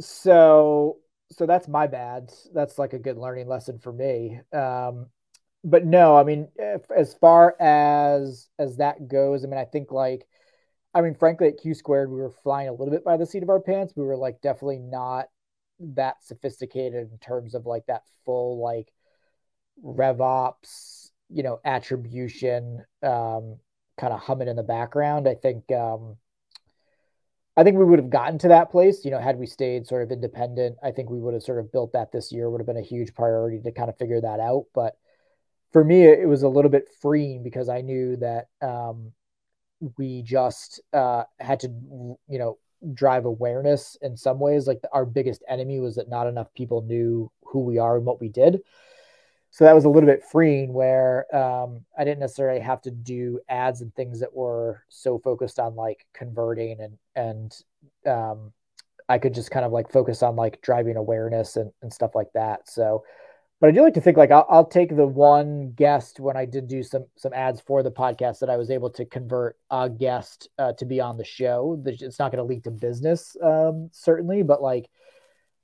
[0.00, 0.98] so
[1.30, 2.32] so that's my bad.
[2.54, 4.40] That's like a good learning lesson for me.
[4.52, 5.06] Um,
[5.64, 9.90] but no, I mean, if, as far as as that goes, I mean, I think
[9.90, 10.26] like,
[10.94, 13.42] I mean, frankly, at Q squared, we were flying a little bit by the seat
[13.42, 13.92] of our pants.
[13.96, 15.26] We were like definitely not
[15.80, 18.92] that sophisticated in terms of like that full like
[19.82, 23.58] rev ops, you know, attribution, um,
[23.98, 25.28] kind of humming in the background.
[25.28, 26.16] I think um,
[27.58, 30.04] I think we would have gotten to that place, you know, had we stayed sort
[30.04, 30.76] of independent.
[30.80, 32.82] I think we would have sort of built that this year, would have been a
[32.82, 34.66] huge priority to kind of figure that out.
[34.72, 34.96] But
[35.72, 39.10] for me, it was a little bit freeing because I knew that um,
[39.98, 41.68] we just uh, had to,
[42.28, 42.58] you know,
[42.94, 44.68] drive awareness in some ways.
[44.68, 48.20] Like our biggest enemy was that not enough people knew who we are and what
[48.20, 48.60] we did
[49.50, 53.40] so that was a little bit freeing where um, I didn't necessarily have to do
[53.48, 57.62] ads and things that were so focused on like converting and and
[58.06, 58.52] um,
[59.08, 62.32] I could just kind of like focus on like driving awareness and, and stuff like
[62.34, 62.68] that.
[62.68, 63.04] So,
[63.60, 66.44] but I do like to think like I'll, I'll take the one guest when I
[66.44, 69.88] did do some some ads for the podcast that I was able to convert a
[69.88, 71.82] guest uh, to be on the show.
[71.86, 74.90] It's not going to lead to business um, certainly, but like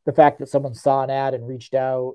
[0.07, 2.15] the fact that someone saw an ad and reached out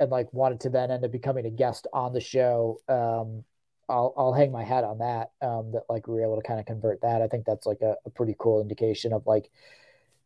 [0.00, 2.80] and like wanted to then end up becoming a guest on the show.
[2.88, 3.44] Um,
[3.88, 5.32] I'll I'll hang my hat on that.
[5.42, 7.22] Um, that like we were able to kind of convert that.
[7.22, 9.50] I think that's like a, a pretty cool indication of like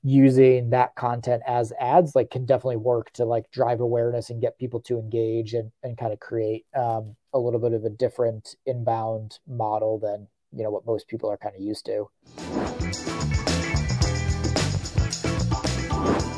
[0.05, 4.59] using that content as ads like can definitely work to like drive awareness and get
[4.59, 8.55] people to engage and, and kind of create um, a little bit of a different
[8.67, 12.07] inbound model than you know what most people are kind of used to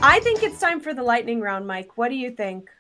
[0.01, 2.71] i think it's time for the lightning round mike what do you think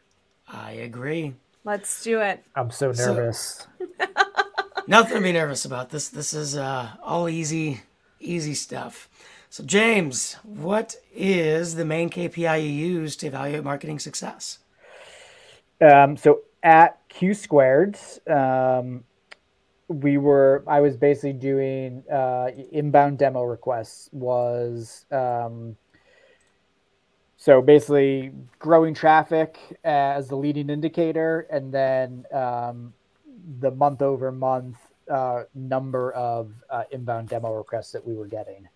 [0.49, 1.35] I agree.
[1.65, 2.45] Let's do it.
[2.55, 3.67] I'm so nervous.
[3.79, 4.07] So,
[4.87, 5.91] nothing to be nervous about.
[5.91, 7.83] This this is uh, all easy,
[8.21, 9.09] easy stuff.
[9.51, 14.59] So James, what is the main KPI you use to evaluate marketing success?
[15.81, 17.97] Um, so at Q squared,
[18.29, 19.05] um,
[19.89, 25.77] we were I was basically doing uh, inbound demo requests was um,
[27.47, 32.93] so basically, growing traffic as the leading indicator, and then um,
[33.61, 34.77] the month over month
[35.09, 38.69] uh, number of uh, inbound demo requests that we were getting.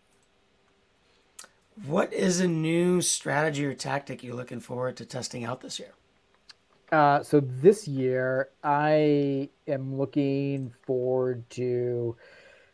[1.84, 5.94] What is a new strategy or tactic you're looking forward to testing out this year?
[6.92, 12.14] Uh, so this year, I am looking forward to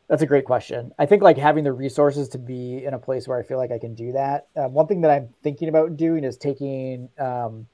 [0.08, 0.92] that's a great question.
[0.98, 3.72] I think like having the resources to be in a place where I feel like
[3.72, 4.46] I can do that.
[4.56, 7.66] Um, one thing that I'm thinking about doing is taking um,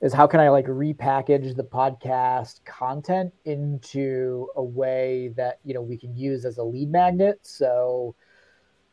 [0.00, 5.82] is how can I like repackage the podcast content into a way that you know
[5.82, 7.40] we can use as a lead magnet.
[7.42, 8.14] So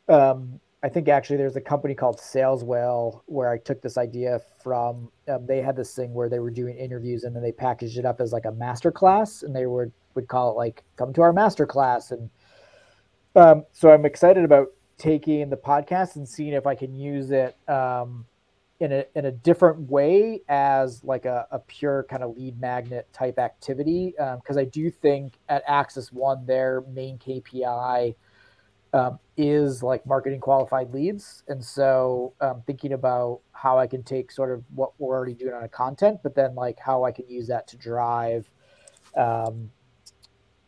[0.09, 5.09] um, I think actually there's a company called Saleswell where I took this idea from.
[5.27, 8.05] Um, they had this thing where they were doing interviews and then they packaged it
[8.05, 11.21] up as like a master class and they would would call it like come to
[11.21, 12.29] our master class and
[13.37, 17.55] um, so I'm excited about taking the podcast and seeing if I can use it
[17.69, 18.25] um,
[18.79, 23.07] in a in a different way as like a, a pure kind of lead magnet
[23.13, 24.13] type activity.
[24.17, 28.15] Because um, I do think at Access One, their main KPI
[28.93, 31.43] um, is like marketing qualified leads.
[31.47, 35.53] And so um, thinking about how I can take sort of what we're already doing
[35.53, 38.49] on a content, but then like how I can use that to drive,
[39.15, 39.69] um,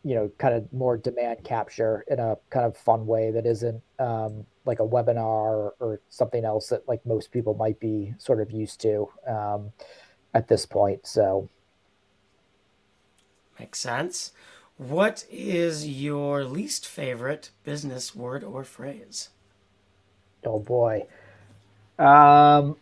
[0.04, 3.82] you know, kind of more demand capture in a kind of fun way that isn't
[3.98, 8.40] um, like a webinar or, or, something else that like most people might be sort
[8.40, 9.70] of used to um,
[10.32, 11.06] at this point.
[11.06, 11.48] So
[13.58, 14.32] makes sense.
[14.78, 19.28] What is your least favorite business word or phrase?
[20.44, 21.06] Oh boy.
[21.98, 22.76] Um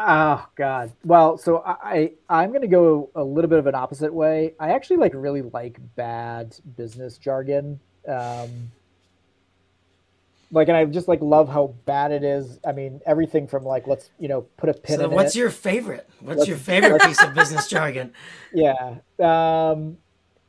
[0.00, 0.92] Oh God.
[1.04, 4.54] Well, so I I'm gonna go a little bit of an opposite way.
[4.60, 7.80] I actually like really like bad business jargon.
[8.06, 8.70] Um,
[10.50, 13.86] like and i just like love how bad it is i mean everything from like
[13.86, 15.38] let's you know put a pin so what's it.
[15.38, 18.12] your favorite what's let's, your favorite piece of business jargon
[18.54, 19.98] yeah um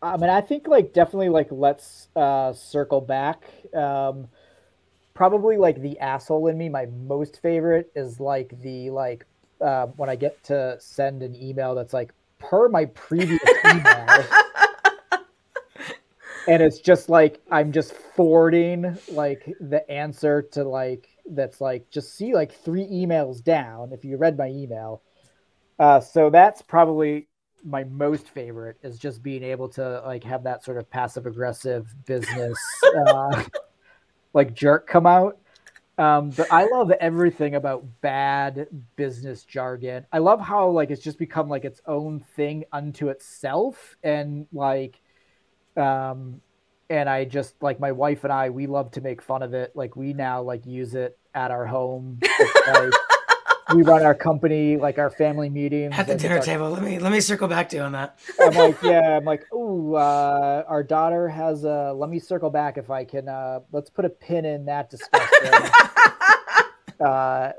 [0.01, 3.43] i mean i think like definitely like let's uh circle back
[3.75, 4.27] um
[5.13, 9.25] probably like the asshole in me my most favorite is like the like
[9.61, 14.25] uh, when i get to send an email that's like per my previous email
[16.49, 22.15] and it's just like I'm just forwarding like the answer to like that's like just
[22.15, 25.03] see like three emails down if you read my email.
[25.77, 27.27] Uh, so that's probably
[27.63, 31.93] my most favorite is just being able to like have that sort of passive aggressive
[32.05, 32.57] business
[33.07, 33.43] uh,
[34.33, 35.37] like jerk come out.
[35.99, 40.05] Um, but I love everything about bad business jargon.
[40.13, 45.01] I love how like it's just become like its own thing unto itself, and like
[45.75, 46.39] um,
[46.89, 49.75] and I just like my wife and I, we love to make fun of it.
[49.75, 52.19] Like we now like use it at our home.
[52.67, 52.93] like,
[53.75, 56.69] we run our company, like our family meetings at the dinner our, table.
[56.69, 58.19] Let me let me circle back to you on that.
[58.39, 61.93] I'm like, yeah, I'm like, oh, uh, our daughter has a.
[61.93, 63.29] Let me circle back if I can.
[63.29, 65.53] Uh, let's put a pin in that discussion.
[66.99, 67.51] uh,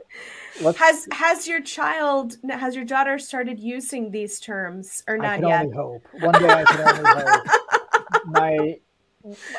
[0.77, 5.49] has has your child has your daughter started using these terms or not I can
[5.49, 5.61] yet?
[5.63, 6.07] Only hope.
[6.21, 8.25] One day I can only hope.
[8.27, 8.77] My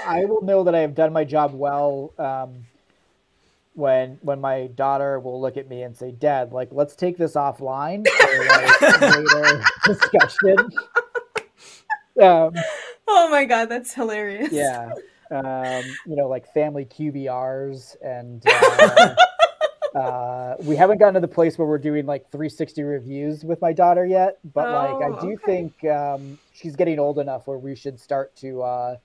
[0.05, 2.65] I will know that I have done my job well um,
[3.73, 7.33] when when my daughter will look at me and say, "Dad, like, let's take this
[7.33, 10.57] offline for like later discussion."
[12.21, 12.53] Um,
[13.07, 14.51] oh my god, that's hilarious!
[14.51, 14.91] Yeah,
[15.31, 19.15] um, you know, like family QBRs, and uh,
[19.97, 23.71] uh, we haven't gotten to the place where we're doing like 360 reviews with my
[23.71, 24.39] daughter yet.
[24.53, 25.45] But oh, like, I do okay.
[25.45, 28.61] think um, she's getting old enough where we should start to.
[28.61, 28.97] Uh,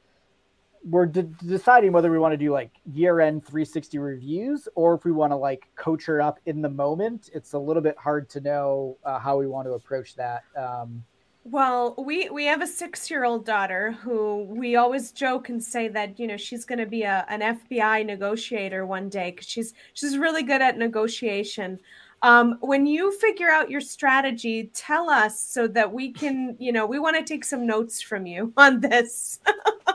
[0.88, 5.04] we're de- deciding whether we want to do like year end 360 reviews or if
[5.04, 7.28] we want to like coach her up in the moment.
[7.34, 10.44] It's a little bit hard to know uh, how we want to approach that.
[10.56, 11.04] Um,
[11.48, 15.86] well, we we have a six year old daughter who we always joke and say
[15.88, 19.72] that you know she's going to be a an FBI negotiator one day because she's
[19.94, 21.78] she's really good at negotiation.
[22.26, 26.84] Um, when you figure out your strategy, tell us so that we can, you know,
[26.84, 29.38] we want to take some notes from you on this.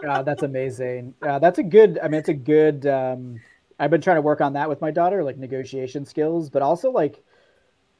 [0.07, 1.13] uh, that's amazing.
[1.21, 3.37] Uh, that's a good, I mean, it's a good, um,
[3.79, 6.89] I've been trying to work on that with my daughter, like negotiation skills, but also
[6.89, 7.21] like,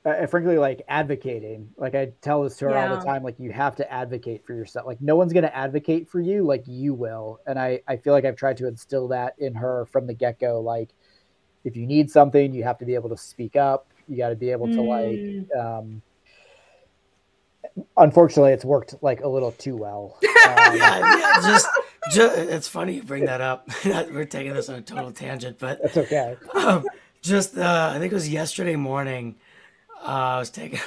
[0.05, 1.67] uh, frankly, like advocating.
[1.75, 2.89] Like I tell this to her yeah.
[2.89, 4.88] all the time, like you have to advocate for yourself.
[4.88, 7.41] Like no one's going to advocate for you like you will.
[7.47, 10.39] And I, I feel like I've tried to instill that in her from the get
[10.39, 10.61] go.
[10.61, 10.91] Like
[11.65, 14.35] if you need something, you have to be able to speak up you got to
[14.35, 15.47] be able to mm.
[15.51, 16.01] like um
[17.97, 20.17] unfortunately it's worked like a little too well.
[20.43, 21.67] Um, yeah, yeah, just,
[22.11, 25.79] just it's funny you bring that up we're taking this on a total tangent but
[25.81, 26.35] that's okay.
[26.55, 26.83] um,
[27.21, 29.35] just uh, i think it was yesterday morning
[30.03, 30.79] uh, i was taking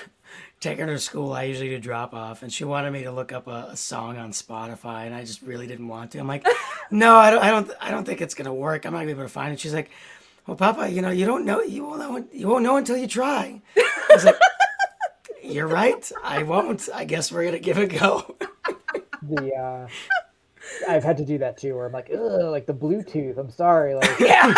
[0.60, 3.30] taking her to school i usually do drop off and she wanted me to look
[3.30, 6.18] up a, a, song on spotify and i just really didn't want to.
[6.18, 6.44] I'm like
[6.90, 8.84] no i don't i don't i don't think it's gonna work.
[8.84, 9.60] I'm not gonna be able to find it.
[9.60, 9.90] She's like
[10.47, 13.07] well, Papa, you know, you don't know, you won't know, you won't know until you
[13.07, 13.62] try.
[13.76, 14.36] I was like,
[15.42, 16.11] you're right.
[16.22, 16.88] I won't.
[16.95, 18.36] I guess we're gonna give it a go.
[19.22, 19.88] the uh,
[20.88, 23.38] I've had to do that too, where I'm like, ugh, like the Bluetooth.
[23.38, 24.55] I'm sorry, like, yeah.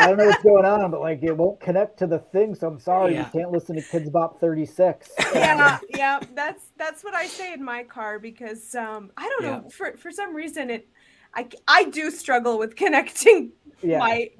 [0.00, 2.66] I don't know what's going on, but like it won't connect to the thing, so
[2.66, 3.26] I'm sorry yeah.
[3.26, 5.10] you can't listen to Kidz Bop 36.
[5.34, 9.58] Yeah, yeah, that's that's what I say in my car because um, I don't yeah.
[9.58, 10.88] know for for some reason it,
[11.34, 13.98] I I do struggle with connecting yeah.
[13.98, 14.30] my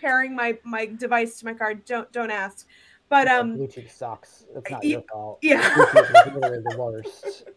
[0.00, 1.74] pairing my my device to my car.
[1.74, 2.66] Don't don't ask.
[3.10, 4.46] But um, Bluetooth sucks.
[4.54, 5.40] It's not your fault.
[5.42, 7.44] Yeah, the worst.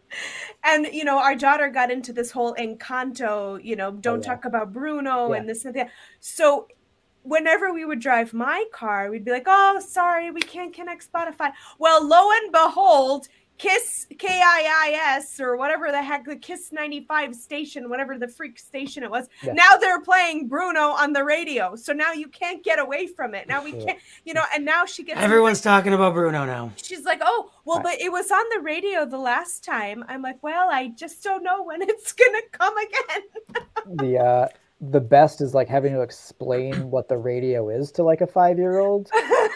[0.64, 3.62] And you know, our daughter got into this whole Encanto.
[3.62, 4.34] You know, don't oh, yeah.
[4.34, 5.38] talk about Bruno yeah.
[5.38, 5.90] and this and that.
[6.20, 6.66] So
[7.22, 11.52] whenever we would drive my car, we'd be like, "Oh, sorry, we can't connect Spotify."
[11.78, 13.28] Well, lo and behold,
[13.58, 19.10] Kiss KIIS or whatever the heck the Kiss 95 station, whatever the freak station it
[19.10, 19.28] was.
[19.42, 19.52] Yeah.
[19.52, 21.76] Now they're playing Bruno on the radio.
[21.76, 23.46] So now you can't get away from it.
[23.48, 26.72] Now we can't, you know, and now she gets Everyone's talking about Bruno now.
[26.76, 30.42] She's like, "Oh, well, but it was on the radio the last time." I'm like,
[30.42, 34.48] "Well, I just don't know when it's going to come again." the uh
[34.80, 39.10] the best is like having to explain what the radio is to like a 5-year-old.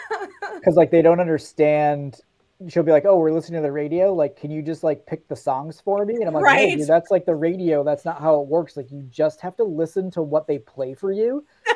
[0.63, 2.21] Cuz like they don't understand
[2.67, 4.13] she'll be like, "Oh, we're listening to the radio.
[4.13, 6.77] Like, can you just like pick the songs for me?" And I'm like, right.
[6.77, 7.83] dude, that's like the radio.
[7.83, 8.75] That's not how it works.
[8.75, 11.45] Like, you just have to listen to what they play for you."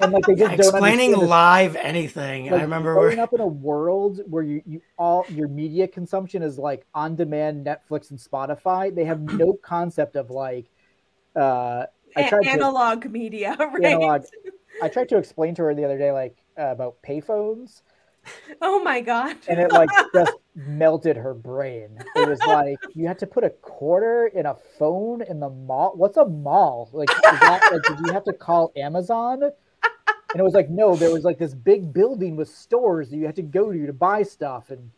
[0.00, 2.46] And like they just explaining live anything.
[2.46, 6.42] Like, I remember growing up in a world where you you all your media consumption
[6.42, 8.94] is like on demand Netflix and Spotify.
[8.94, 10.66] They have no concept of like
[11.36, 11.86] uh
[12.16, 13.84] I tried analog to, media, right?
[13.84, 14.24] Analog.
[14.82, 17.82] I tried to explain to her the other day like uh, about payphones
[18.60, 19.36] Oh my god!
[19.48, 21.98] and it like just melted her brain.
[22.16, 25.92] It was like you had to put a quarter in a phone in the mall.
[25.96, 26.88] What's a mall?
[26.92, 29.42] Like, that, like did you have to call Amazon?
[29.42, 33.26] And it was like, no, there was like this big building with stores that you
[33.26, 34.70] had to go to to buy stuff.
[34.70, 34.90] And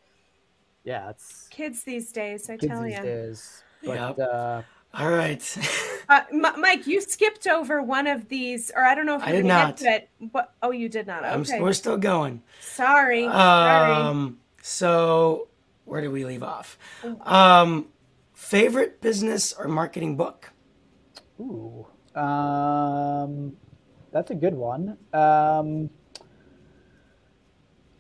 [0.82, 2.48] yeah, it's kids these days.
[2.48, 3.02] I tell you.
[3.02, 3.62] Days.
[3.84, 4.18] But yep.
[4.18, 4.62] uh,
[4.99, 5.59] all right.
[6.09, 9.28] uh, M- Mike, you skipped over one of these, or I don't know if you
[9.28, 9.82] I did not.
[9.82, 11.24] It, but oh, you did not.
[11.24, 11.57] Okay.
[11.57, 12.42] I'm, we're still going.
[12.61, 13.26] Sorry.
[13.26, 13.32] Um.
[13.32, 14.34] Sorry.
[14.62, 15.49] So
[15.84, 16.78] where did we leave off?
[17.22, 17.86] Um,
[18.34, 20.51] favorite business or marketing book?
[21.40, 21.86] Ooh.
[22.14, 23.57] Um,
[24.12, 24.99] that's a good one.
[25.12, 25.90] Um.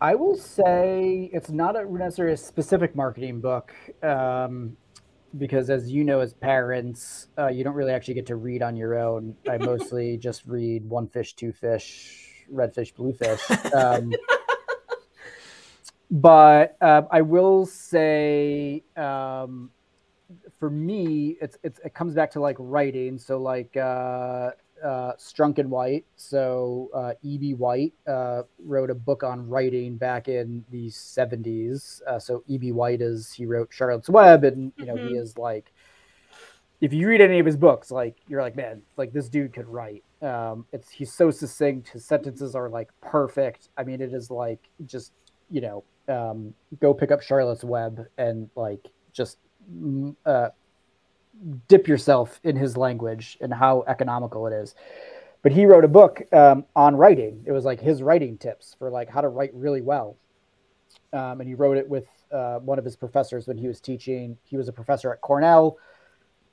[0.00, 3.72] I will say it's not a necessarily a specific marketing book.
[4.02, 4.76] Um,
[5.38, 8.76] because as you know as parents uh, you don't really actually get to read on
[8.76, 9.36] your own.
[9.48, 13.42] I mostly just read one fish two fish red fish blue fish.
[13.74, 14.12] Um,
[16.08, 19.70] but uh, i will say um,
[20.58, 23.18] for me it's, it's it comes back to like writing.
[23.18, 24.52] So like uh,
[24.82, 26.04] uh, Strunk and White.
[26.16, 27.54] So uh, E.B.
[27.54, 32.02] White uh, wrote a book on writing back in the 70s.
[32.06, 32.72] Uh, so E.B.
[32.72, 35.08] White is he wrote Charlotte's Web, and you know mm-hmm.
[35.08, 35.72] he is like,
[36.80, 39.66] if you read any of his books, like you're like, man, like this dude could
[39.66, 40.04] write.
[40.22, 41.88] Um, it's he's so succinct.
[41.88, 43.70] His sentences are like perfect.
[43.76, 45.12] I mean, it is like just
[45.50, 49.38] you know, um, go pick up Charlotte's Web and like just
[49.72, 50.48] mm, uh,
[51.68, 54.74] dip yourself in his language and how economical it is.
[55.42, 57.42] But he wrote a book um, on writing.
[57.46, 60.16] It was like his writing tips for like how to write really well.
[61.12, 64.36] Um, and he wrote it with uh, one of his professors when he was teaching.
[64.44, 65.78] He was a professor at Cornell,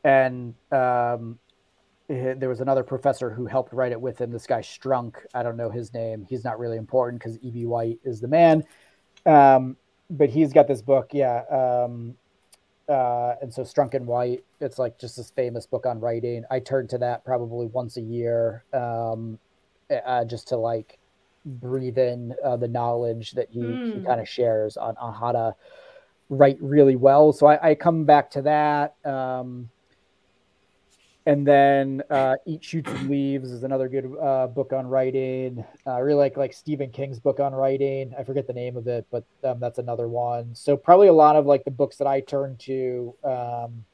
[0.03, 1.39] and um,
[2.07, 4.31] there was another professor who helped write it with him.
[4.31, 6.25] This guy Strunk, I don't know his name.
[6.29, 7.65] He's not really important because E.B.
[7.65, 8.63] White is the man.
[9.25, 9.77] Um,
[10.09, 12.15] but he's got this book, yeah, um,
[12.89, 16.43] uh, and so Strunk and White, it's like just this famous book on writing.
[16.51, 19.39] I turn to that probably once a year, um,
[20.05, 20.97] uh, just to like
[21.45, 23.85] breathe in uh, the knowledge that he, mm.
[23.85, 24.05] he hmm.
[24.05, 25.55] kind of shares on, on how to
[26.29, 27.31] write really well.
[27.31, 28.95] So I, I come back to that.
[29.05, 29.69] Um,
[31.25, 35.63] and then uh, Eat Shoots and Leaves is another good uh, book on writing.
[35.85, 38.13] Uh, I really like like Stephen King's book on writing.
[38.17, 40.53] I forget the name of it, but um, that's another one.
[40.53, 43.85] So probably a lot of like the books that I turn to um,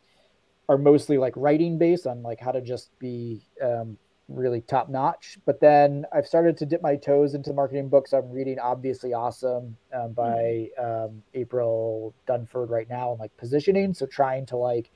[0.67, 5.37] are mostly like writing based on like how to just be um, really top notch.
[5.45, 8.11] But then I've started to dip my toes into marketing books.
[8.11, 13.11] I'm reading Obviously Awesome um, by um, April Dunford right now.
[13.11, 14.89] I'm like positioning, so trying to like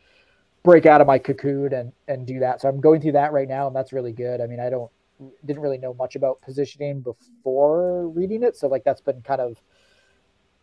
[0.63, 2.61] break out of my cocoon and and do that.
[2.61, 4.41] So I'm going through that right now, and that's really good.
[4.41, 4.91] I mean, I don't
[5.45, 9.61] didn't really know much about positioning before reading it, so like that's been kind of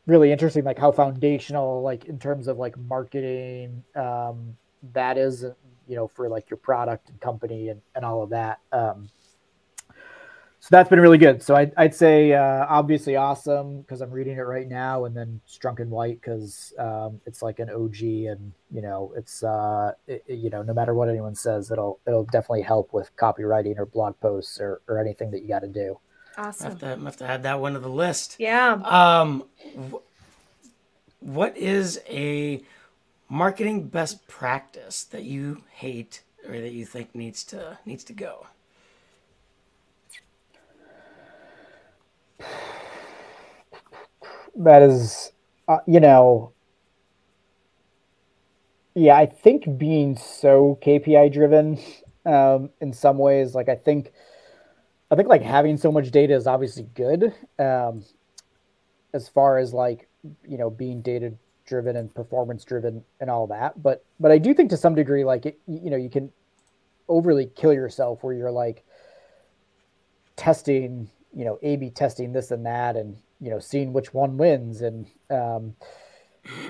[0.07, 4.57] really interesting, like how foundational, like in terms of like marketing, um,
[4.93, 5.45] that is,
[5.87, 8.59] you know, for like your product and company and and all of that.
[8.73, 9.09] Um,
[10.61, 11.43] so that's been really good.
[11.43, 15.41] So I'd, I'd say uh, obviously awesome because I'm reading it right now, and then
[15.49, 20.23] Strunk and White because um, it's like an OG, and you know it's uh, it,
[20.29, 24.21] you know no matter what anyone says, it'll it'll definitely help with copywriting or blog
[24.21, 25.99] posts or, or anything that you got to do.
[26.37, 26.67] Awesome.
[26.67, 28.37] I have, to, I have to add that one to the list.
[28.39, 28.73] Yeah.
[28.85, 29.45] Um,
[29.91, 32.63] wh- what is a
[33.31, 38.47] marketing best practice that you hate or that you think needs to needs to go?
[44.57, 45.33] That is,
[45.69, 46.53] uh, you know,
[48.95, 51.79] yeah, I think being so KPI driven
[52.27, 54.13] um, in some ways, like I think,
[55.11, 57.35] I think like having so much data is obviously good.
[57.59, 58.05] Um,
[59.13, 60.09] as far as like,
[60.47, 61.33] you know, being data
[61.67, 63.81] driven and performance driven and all that.
[63.83, 66.33] But but I do think to some degree, like it, you know, you can
[67.09, 68.85] overly kill yourself where you're like
[70.37, 74.83] testing, you know, A/B testing this and that, and you know, seeing which one wins.
[74.83, 75.75] And um,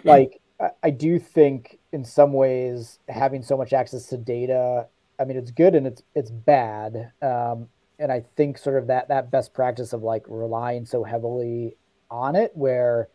[0.05, 4.87] like I, I do think in some ways having so much access to data,
[5.19, 7.13] I mean, it's good and it's it's bad.
[7.23, 7.69] Um,
[7.99, 11.77] and I think sort of that that best practice of like relying so heavily
[12.11, 13.09] on it, where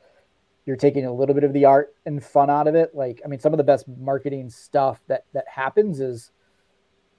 [0.65, 2.95] you're taking a little bit of the art and fun out of it.
[2.95, 6.31] Like, I mean, some of the best marketing stuff that that happens is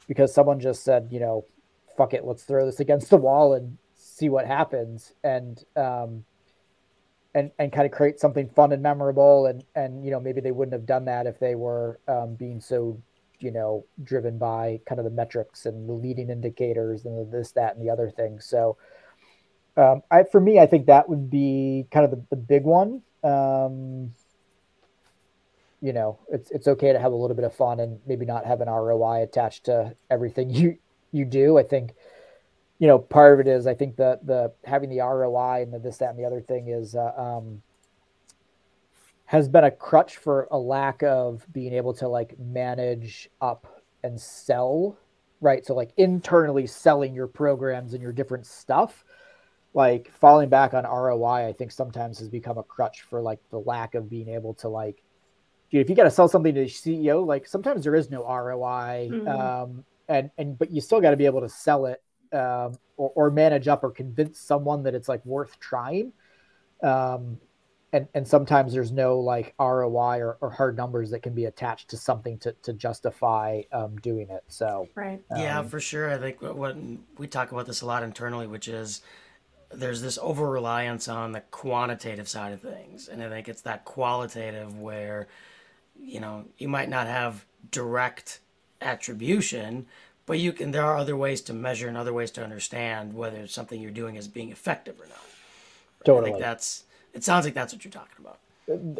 [0.09, 1.45] because someone just said, you know,
[1.97, 3.79] fuck it, let's throw this against the wall and
[4.17, 6.25] see what happens, and um,
[7.35, 10.53] and and kind of create something fun and memorable, and and you know maybe they
[10.53, 13.01] wouldn't have done that if they were um, being so
[13.39, 17.77] you know driven by kind of the metrics and the leading indicators and this that
[17.77, 18.45] and the other things.
[18.47, 18.77] So.
[19.79, 23.03] Um, I, for me, I think that would be kind of the, the big one.
[23.23, 24.15] Um,
[25.83, 28.47] you know, it's it's okay to have a little bit of fun and maybe not
[28.47, 30.79] have an ROI attached to everything you
[31.13, 31.59] you do.
[31.59, 31.93] I think,
[32.79, 35.79] you know, part of it is I think the the having the ROI and the
[35.79, 37.63] this that and the other thing is uh, um,
[39.25, 44.21] has been a crutch for a lack of being able to like manage up and
[44.21, 44.97] sell,
[45.41, 45.65] right?
[45.65, 49.05] So like internally selling your programs and your different stuff
[49.77, 53.61] like falling back on ROI, I think sometimes has become a crutch for like the
[53.61, 55.03] lack of being able to like,
[55.71, 58.23] dude, if you got to sell something to the CEO, like sometimes there is no
[58.27, 59.29] ROI, mm-hmm.
[59.29, 62.03] um, and and but you still got to be able to sell it
[62.37, 66.13] um, or, or manage up or convince someone that it's like worth trying.
[66.83, 67.39] Um,
[67.93, 71.89] and and sometimes there's no like ROI or, or hard numbers that can be attached
[71.91, 74.43] to something to to justify um, doing it.
[74.49, 76.11] So right, yeah, for sure.
[76.11, 76.77] I think what
[77.17, 79.03] we talk about this a lot internally, which is
[79.71, 83.09] there's this over reliance on the quantitative side of things.
[83.09, 85.29] And I think it's that qualitative where,
[85.99, 88.41] you know, you might not have direct
[88.81, 89.87] attribution,
[90.27, 93.47] but you can, there are other ways to measure and other ways to understand whether
[93.47, 95.25] something you're doing is being effective or not.
[96.05, 96.31] Totally.
[96.31, 96.85] I think that's,
[97.15, 98.39] it sounds like that's what you're talking about.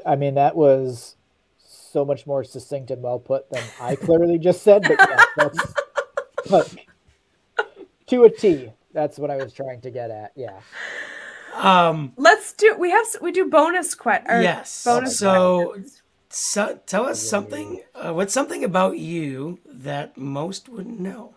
[0.07, 1.17] I mean, that was
[1.59, 5.75] so much more succinct and well put than I clearly just said, but yeah, that's,
[6.49, 6.75] but
[8.07, 8.71] to a T.
[8.93, 10.33] That's what I was trying to get at.
[10.37, 10.59] Yeah.
[11.55, 12.75] Um, Let's do.
[12.79, 14.43] We have we do bonus question.
[14.43, 14.85] Yes.
[14.85, 15.19] Bonus.
[15.19, 15.77] So,
[16.31, 17.83] so tell us something.
[17.95, 21.35] Uh, what's something about you that most wouldn't know?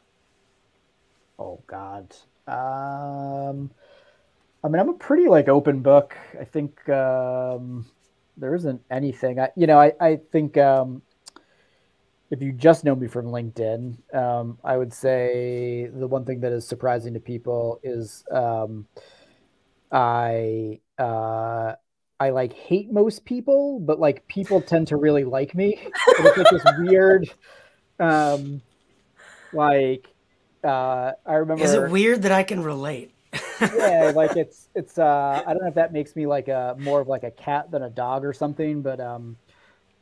[1.37, 2.15] Oh God.
[2.47, 3.71] Um,
[4.63, 6.15] I mean, I'm a pretty like open book.
[6.39, 7.85] I think um,
[8.37, 9.39] there isn't anything.
[9.39, 11.01] I, you know, I I think um,
[12.31, 16.51] if you just know me from LinkedIn, um, I would say the one thing that
[16.51, 18.87] is surprising to people is um,
[19.91, 21.73] I uh,
[22.19, 25.79] I like hate most people, but like people tend to really like me.
[26.07, 27.29] it's like this weird,
[27.99, 28.61] um,
[29.53, 30.07] like
[30.63, 31.63] uh, I remember.
[31.63, 33.13] Is it weird that I can relate?
[33.61, 36.99] yeah, like it's it's uh, I don't know if that makes me like a more
[36.99, 39.37] of like a cat than a dog or something, but um,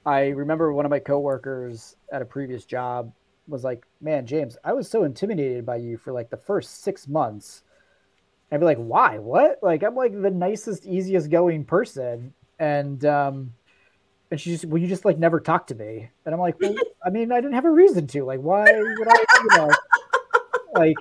[0.05, 3.13] I remember one of my coworkers at a previous job
[3.47, 7.07] was like, "Man, James, I was so intimidated by you for like the first six
[7.07, 7.63] months."
[8.51, 9.17] I'd be like, "Why?
[9.17, 9.59] What?
[9.61, 13.53] Like, I'm like the nicest, easiest going person." And um,
[14.31, 16.75] and she just, "Well, you just like never talk to me." And I'm like, "Well,
[17.05, 18.23] I mean, I didn't have a reason to.
[18.23, 19.25] Like, why would I?
[19.43, 19.69] You know,
[20.75, 20.97] like,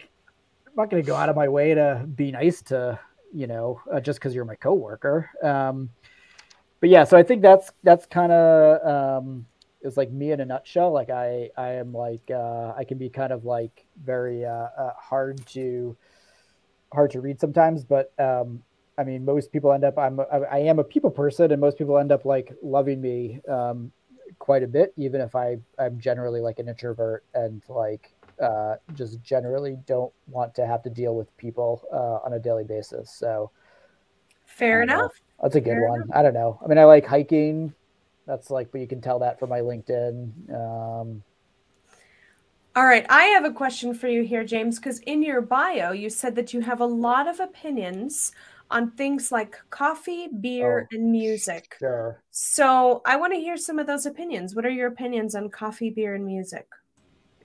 [0.66, 2.98] I'm not going to go out of my way to be nice to
[3.32, 5.90] you know uh, just because you're my coworker." Um,
[6.81, 9.47] but yeah, so I think that's that's kind of um,
[9.82, 10.93] is like me in a nutshell.
[10.93, 14.93] Like I I am like uh, I can be kind of like very uh, uh,
[14.98, 15.97] hard to
[16.97, 18.62] hard to read sometimes, but um,
[18.98, 20.18] I mean most people end up I'm
[20.51, 23.93] I am a people person, and most people end up like loving me um,
[24.40, 28.12] quite a bit, even if I I'm generally like an introvert and like
[28.43, 32.64] uh, just generally don't want to have to deal with people uh, on a daily
[32.64, 33.10] basis.
[33.10, 33.51] So
[34.47, 35.12] fair enough.
[35.43, 36.09] That's a good one.
[36.14, 36.59] I don't know.
[36.64, 37.74] I mean, I like hiking.
[38.27, 40.31] That's like, but you can tell that from my LinkedIn.
[40.52, 41.23] Um,
[42.77, 43.05] all right.
[43.09, 46.55] I have a question for you here, James, because in your bio, you said that
[46.55, 48.32] you have a lot of opinions
[48.70, 51.77] on things like coffee, beer, oh, and music.
[51.78, 52.23] Sure.
[52.31, 54.55] So I want to hear some of those opinions.
[54.55, 56.69] What are your opinions on coffee, beer, and music?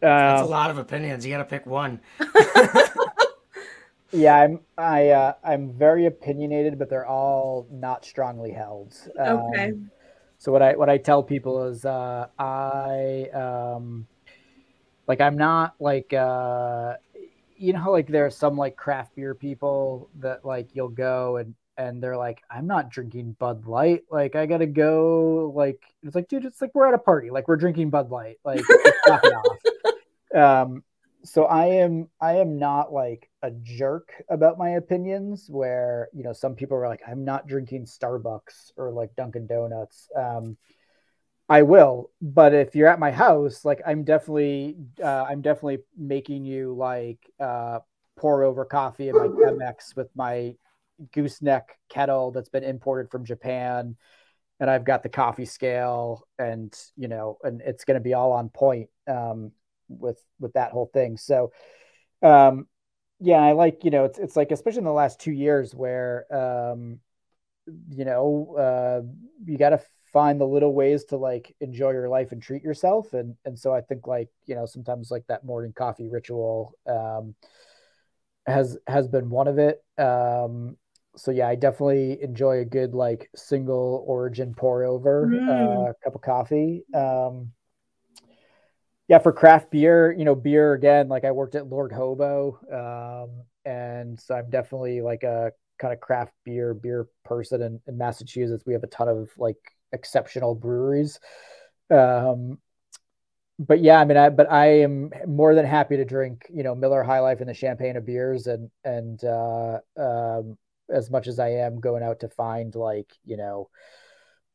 [0.04, 1.26] Uh, That's a lot of opinions.
[1.26, 2.00] You got to pick one.
[4.12, 8.96] Yeah, I'm I uh, I'm very opinionated, but they're all not strongly held.
[9.18, 9.74] Um, okay.
[10.38, 14.08] So what I what I tell people is uh, I um,
[15.12, 16.94] like I'm not like uh,
[17.58, 21.54] you know like there are some like craft beer people that like you'll go and
[21.76, 24.04] and they're like, I'm not drinking Bud Light.
[24.10, 25.52] Like, I gotta go.
[25.54, 27.30] Like, it's like, dude, it's like we're at a party.
[27.30, 28.38] Like, we're drinking Bud Light.
[28.46, 28.62] Like,
[29.08, 29.58] knock it off.
[30.34, 30.84] Um,
[31.24, 35.48] so I am, I am not like a jerk about my opinions.
[35.50, 40.08] Where you know, some people are like, I'm not drinking Starbucks or like Dunkin' Donuts.
[40.16, 40.56] Um,
[41.52, 46.46] I will, but if you're at my house, like I'm definitely, uh, I'm definitely making
[46.46, 47.80] you like uh,
[48.16, 50.56] pour over coffee in my Chemex with my
[51.12, 53.98] gooseneck kettle that's been imported from Japan.
[54.62, 58.32] And I've got the coffee scale and, you know, and it's going to be all
[58.32, 59.52] on point um,
[59.90, 61.18] with, with that whole thing.
[61.18, 61.52] So,
[62.22, 62.66] um,
[63.20, 66.34] yeah, I like, you know, it's, it's like, especially in the last two years where,
[66.34, 67.00] um,
[67.90, 69.02] you know, uh,
[69.46, 69.82] you got to
[70.12, 73.14] find the little ways to like enjoy your life and treat yourself.
[73.14, 77.36] And, and so I think like, you know, sometimes like that morning coffee ritual, um,
[78.46, 79.84] has, has been one of it.
[79.98, 80.78] Um,
[81.16, 85.90] so yeah, I definitely enjoy a good like single origin pour over mm.
[85.90, 86.84] uh, cup of coffee.
[86.94, 87.52] Um,
[89.08, 91.10] yeah, for craft beer, you know, beer again.
[91.10, 96.00] Like I worked at Lord Hobo, um, and so I'm definitely like a kind of
[96.00, 97.62] craft beer beer person.
[97.62, 99.58] In, in Massachusetts, we have a ton of like
[99.94, 101.20] exceptional breweries.
[101.90, 102.60] Um,
[103.60, 106.74] but yeah, I mean, I but I am more than happy to drink, you know,
[106.74, 110.58] Miller High Life and the champagne of beers, and and uh, um,
[110.92, 113.70] as much as I am going out to find like, you know,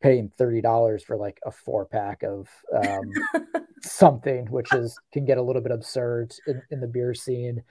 [0.01, 3.13] paying $30 for like a four pack of um,
[3.83, 7.63] something, which is can get a little bit absurd in, in the beer scene.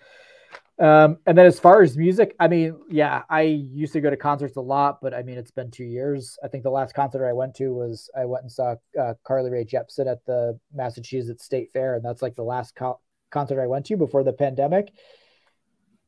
[0.77, 4.17] Um, and then as far as music, I mean, yeah, I used to go to
[4.17, 6.37] concerts a lot, but I mean, it's been two years.
[6.43, 9.49] I think the last concert I went to was I went and saw uh, Carly
[9.49, 12.99] Rae Jepsen at the Massachusetts State Fair, and that's like the last co-
[13.31, 14.91] concert I went to before the pandemic.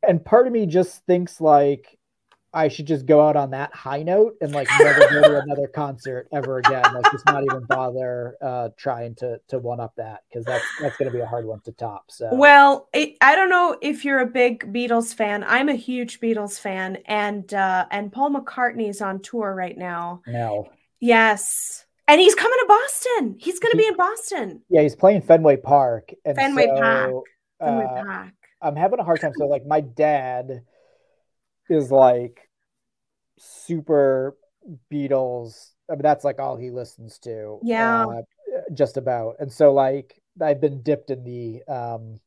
[0.05, 1.96] And part of me just thinks like
[2.57, 5.67] I should just go out on that high note and like never go to another
[5.75, 6.83] concert ever again.
[6.91, 10.97] Like just not even bother uh, trying to to one up that because that's that's
[10.97, 12.05] going to be a hard one to top.
[12.09, 15.43] So well, it, I don't know if you're a big Beatles fan.
[15.43, 20.23] I'm a huge Beatles fan, and uh, and Paul McCartney's on tour right now.
[20.25, 20.67] No.
[20.99, 21.85] Yes.
[22.07, 23.35] And he's coming to Boston.
[23.37, 24.61] He's going to be in Boston.
[24.69, 26.11] Yeah, he's playing Fenway Park.
[26.25, 27.23] And Fenway so, Park.
[27.59, 28.33] Fenway uh, Park.
[28.61, 29.33] I'm having a hard time.
[29.37, 30.63] So, like, my dad
[31.69, 32.46] is like
[33.37, 34.35] super
[34.91, 35.71] Beatles.
[35.89, 37.59] I mean, that's like all he listens to.
[37.63, 38.05] Yeah.
[38.05, 38.21] Uh,
[38.73, 39.35] just about.
[39.39, 42.19] And so like I've been dipped in the um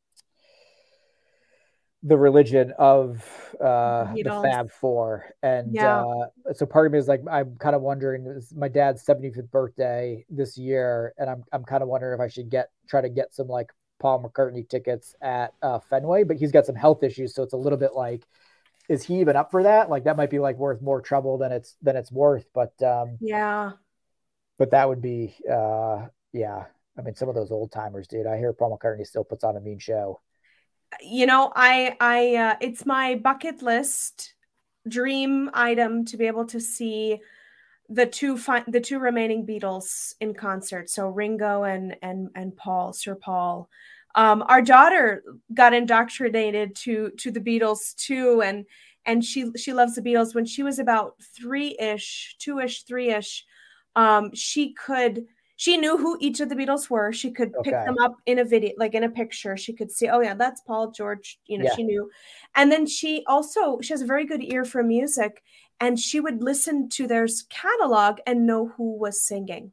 [2.03, 3.23] the religion of
[3.63, 5.25] uh the Fab Four.
[5.43, 6.03] And yeah.
[6.03, 9.51] uh so part of me is like I'm kind of wondering it's my dad's 75th
[9.51, 13.09] birthday this year, and I'm I'm kind of wondering if I should get try to
[13.09, 17.35] get some like Paul McCartney tickets at uh Fenway, but he's got some health issues,
[17.35, 18.25] so it's a little bit like
[18.91, 19.89] is he even up for that?
[19.89, 22.45] Like that might be like worth more trouble than it's than it's worth.
[22.53, 23.71] But um, yeah,
[24.57, 26.65] but that would be uh, yeah.
[26.97, 28.27] I mean, some of those old timers, dude.
[28.27, 30.19] I hear Paul McCartney still puts on a mean show.
[31.01, 34.33] You know, I I uh, it's my bucket list
[34.87, 37.21] dream item to be able to see
[37.87, 40.89] the two fi- the two remaining Beatles in concert.
[40.89, 43.69] So Ringo and and and Paul, Sir Paul
[44.15, 45.23] um, our daughter
[45.53, 48.65] got indoctrinated to to the Beatles too, and
[49.05, 50.35] and she she loves the Beatles.
[50.35, 53.45] When she was about three ish, two ish, three ish,
[53.95, 55.25] um, she could
[55.55, 57.13] she knew who each of the Beatles were.
[57.13, 57.69] She could okay.
[57.69, 59.55] pick them up in a video, like in a picture.
[59.55, 61.39] She could see, oh yeah, that's Paul George.
[61.45, 61.75] You know, yeah.
[61.75, 62.09] she knew.
[62.55, 65.43] And then she also she has a very good ear for music,
[65.79, 69.71] and she would listen to their catalog and know who was singing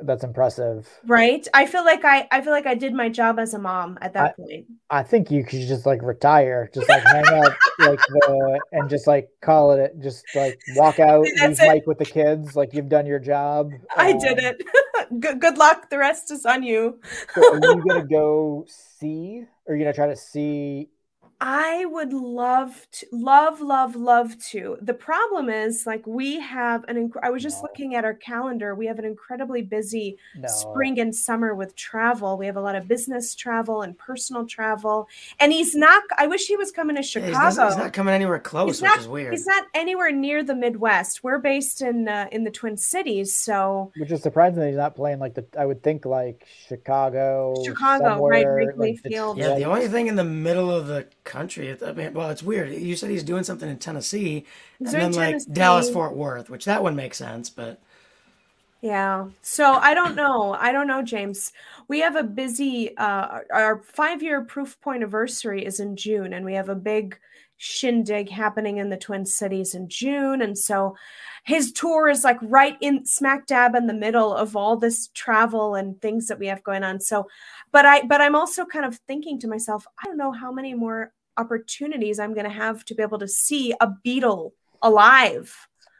[0.00, 0.88] that's impressive.
[1.06, 1.46] Right?
[1.54, 4.12] I feel like i i feel like i did my job as a mom at
[4.14, 4.66] that I, point.
[4.90, 9.06] I think you could just like retire just like hang out like the and just
[9.06, 13.06] like call it just like walk out leave mike with the kids like you've done
[13.06, 13.70] your job.
[13.96, 14.62] I um, did it.
[15.20, 15.88] Good, good luck.
[15.88, 17.00] The rest is on you.
[17.34, 19.44] So are you gonna go see?
[19.64, 20.90] Or are you gonna try to see
[21.40, 24.76] I would love to, love, love, love to.
[24.80, 26.96] The problem is, like, we have an.
[26.96, 27.62] Inc- I was just no.
[27.62, 28.74] looking at our calendar.
[28.74, 30.48] We have an incredibly busy no.
[30.48, 32.36] spring and summer with travel.
[32.36, 35.08] We have a lot of business travel and personal travel.
[35.38, 36.02] And he's not.
[36.16, 37.30] I wish he was coming to Chicago.
[37.30, 39.32] Yeah, he's, not, he's, not, coming anywhere close, he's which not, is weird.
[39.32, 41.22] He's not anywhere near the Midwest.
[41.22, 44.96] We're based in uh, in the Twin Cities, so which is surprising that he's not
[44.96, 45.46] playing like the.
[45.56, 48.44] I would think like Chicago, Chicago, right?
[48.44, 49.38] Wrigley like Field.
[49.38, 51.76] Yeah, the only thing in the middle of the country.
[51.84, 52.72] I mean, well, it's weird.
[52.72, 54.46] You said he's doing something in Tennessee,
[54.78, 55.18] and then Tennessee.
[55.18, 57.80] like Dallas Fort Worth, which that one makes sense, but
[58.80, 59.28] yeah.
[59.42, 60.54] So I don't know.
[60.54, 61.52] I don't know, James.
[61.88, 62.96] We have a busy.
[62.96, 67.18] Uh, our five year Proofpoint anniversary is in June, and we have a big
[67.58, 70.40] shindig happening in the Twin Cities in June.
[70.40, 70.96] And so
[71.44, 75.74] his tour is like right in smack dab in the middle of all this travel
[75.74, 77.00] and things that we have going on.
[77.00, 77.28] So,
[77.72, 80.72] but I, but I'm also kind of thinking to myself, I don't know how many
[80.72, 84.52] more opportunities I'm going to have to be able to see a Beatle
[84.82, 85.54] alive.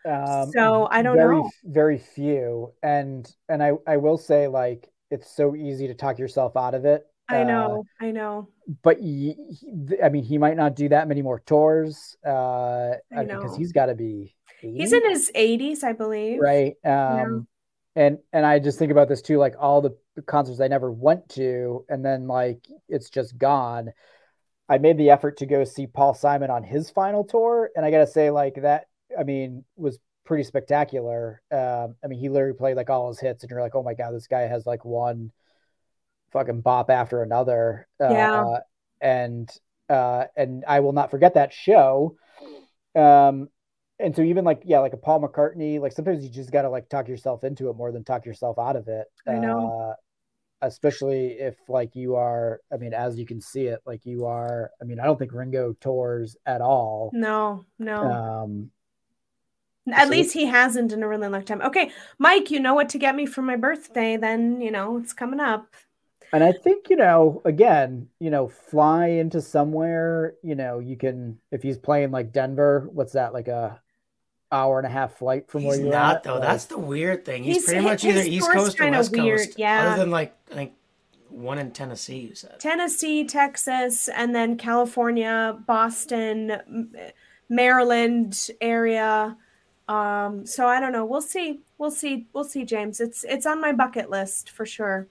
[0.05, 1.51] Um, so I don't very, know.
[1.65, 2.73] Very few.
[2.83, 6.85] And, and I, I will say like, it's so easy to talk yourself out of
[6.85, 8.49] it I know, uh, I know.
[8.83, 13.57] But he, he, I mean, he might not do that many more tours uh, because
[13.57, 14.35] he's got to be.
[14.63, 14.77] 80?
[14.77, 16.41] He's in his 80s, I believe.
[16.41, 16.75] Right.
[16.85, 17.47] Um,
[17.95, 18.05] yeah.
[18.05, 19.97] And and I just think about this too, like all the
[20.27, 23.93] concerts I never went to, and then like it's just gone.
[24.69, 27.91] I made the effort to go see Paul Simon on his final tour, and I
[27.91, 28.87] gotta say, like that,
[29.19, 31.41] I mean, was pretty spectacular.
[31.51, 33.95] Um, I mean, he literally played like all his hits, and you're like, oh my
[33.95, 35.33] god, this guy has like one
[36.33, 37.89] fucking bop after another.
[38.01, 38.45] Yeah.
[38.45, 38.61] Uh,
[39.01, 39.51] and
[39.89, 42.17] uh, and I will not forget that show.
[42.95, 43.49] Um,
[43.99, 46.89] and so even like yeah, like a Paul McCartney, like sometimes you just gotta like
[46.89, 49.07] talk yourself into it more than talk yourself out of it.
[49.27, 49.91] I know.
[49.91, 49.95] Uh,
[50.63, 54.71] especially if like you are, I mean, as you can see it, like you are.
[54.81, 57.11] I mean, I don't think Ringo tours at all.
[57.13, 58.03] No, no.
[58.03, 58.71] Um,
[59.93, 61.63] at so, least he hasn't in a really long time.
[61.63, 64.17] Okay, Mike, you know what to get me for my birthday.
[64.17, 65.75] Then you know it's coming up
[66.33, 70.35] and I think you know, again, you know, fly into somewhere.
[70.43, 72.89] You know, you can if he's playing like Denver.
[72.93, 73.81] What's that like a
[74.51, 76.23] hour and a half flight from he's where you're not at?
[76.23, 76.35] though.
[76.35, 77.45] Like, That's the weird thing.
[77.45, 79.59] He's, he's pretty much either East Coast or West weird, Coast.
[79.59, 79.89] Yeah.
[79.93, 80.73] Other than like I think
[81.29, 82.19] one in Tennessee.
[82.21, 86.93] You said Tennessee, Texas, and then California, Boston,
[87.49, 89.37] Maryland area.
[89.89, 91.05] Um, so I don't know.
[91.05, 91.61] We'll see.
[91.79, 92.27] We'll see.
[92.33, 93.01] We'll see, James.
[93.01, 95.09] It's it's on my bucket list for sure.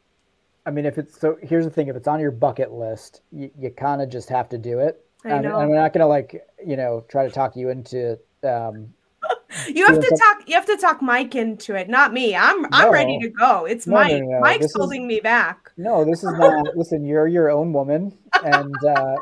[0.66, 3.50] I mean, if it's so, here's the thing: if it's on your bucket list, you,
[3.58, 5.04] you kind of just have to do it.
[5.24, 5.60] I know.
[5.60, 8.20] I'm not gonna like you know try to talk you into.
[8.44, 8.94] Um,
[9.68, 10.48] you have to talk.
[10.48, 12.36] You have to talk Mike into it, not me.
[12.36, 12.70] I'm no.
[12.72, 13.66] I'm ready to go.
[13.66, 14.24] It's no, Mike.
[14.24, 15.72] No, Mike's this holding is, me back.
[15.78, 16.76] No, this is not.
[16.76, 19.16] listen, you're your own woman, and uh,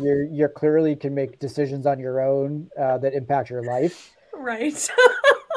[0.00, 4.12] you're you're clearly can make decisions on your own uh, that impact your life.
[4.34, 4.88] Right.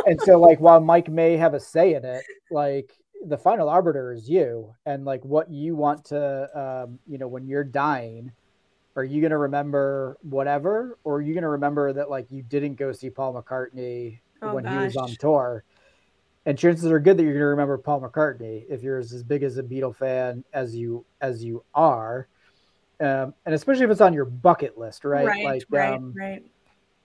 [0.05, 2.91] and so, like, while Mike may have a say in it, like
[3.25, 7.47] the final arbiter is you and like what you want to um, you know when
[7.47, 8.31] you're dying
[8.95, 12.41] are you going to remember whatever or are you going to remember that like you
[12.41, 14.73] didn't go see paul mccartney oh, when gosh.
[14.73, 15.63] he was on tour
[16.45, 19.23] and chances are good that you're going to remember paul mccartney if you're as, as
[19.23, 22.27] big as a beatle fan as you as you are
[22.99, 26.43] um, and especially if it's on your bucket list right right like right, um, right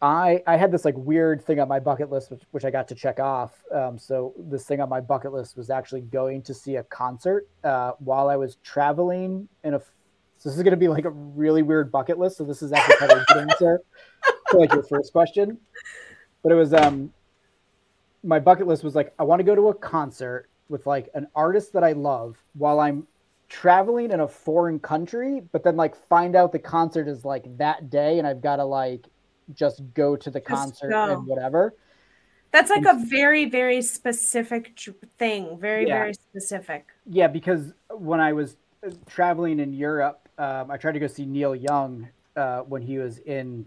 [0.01, 2.87] I I had this like weird thing on my bucket list, which, which I got
[2.89, 3.53] to check off.
[3.75, 7.49] Um, so this thing on my bucket list was actually going to see a concert
[7.65, 9.81] uh, while I was traveling in a.
[10.39, 12.39] So this is going to be like a really weird bucket list.
[12.39, 13.79] So this is actually kind of getting to,
[14.51, 15.59] to like your first question,
[16.43, 17.13] but it was um.
[18.25, 21.29] My bucket list was like I want to go to a concert with like an
[21.35, 23.07] artist that I love while I'm
[23.49, 27.91] traveling in a foreign country, but then like find out the concert is like that
[27.91, 29.07] day, and I've got to like
[29.55, 31.15] just go to the just concert go.
[31.15, 31.75] and whatever.
[32.51, 34.79] That's like and, a very, very specific
[35.19, 35.59] thing.
[35.59, 35.99] Very, yeah.
[35.99, 36.87] very specific.
[37.07, 38.57] Yeah, because when I was
[38.87, 42.99] uh, traveling in Europe, um, I tried to go see Neil Young uh, when he
[42.99, 43.67] was in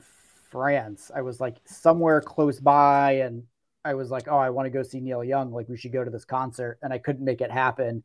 [0.50, 1.12] France.
[1.14, 3.44] I was like somewhere close by, and
[3.86, 5.52] I was like, "Oh, I want to go see Neil Young.
[5.52, 8.04] Like, we should go to this concert," and I couldn't make it happen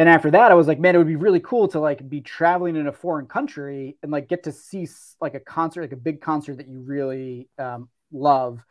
[0.00, 2.20] and after that i was like man it would be really cool to like be
[2.20, 4.88] traveling in a foreign country and like get to see
[5.20, 8.64] like a concert like a big concert that you really um, love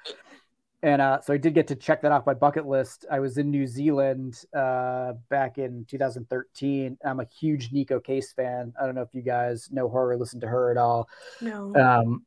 [0.81, 3.05] and uh, so i did get to check that off my bucket list.
[3.11, 8.73] I was in new zealand uh, back in 2013 i'm a huge Neko case fan.
[8.79, 11.09] I don't know if you guys know her or listen to her at all.
[11.41, 11.75] No.
[11.75, 12.25] Um,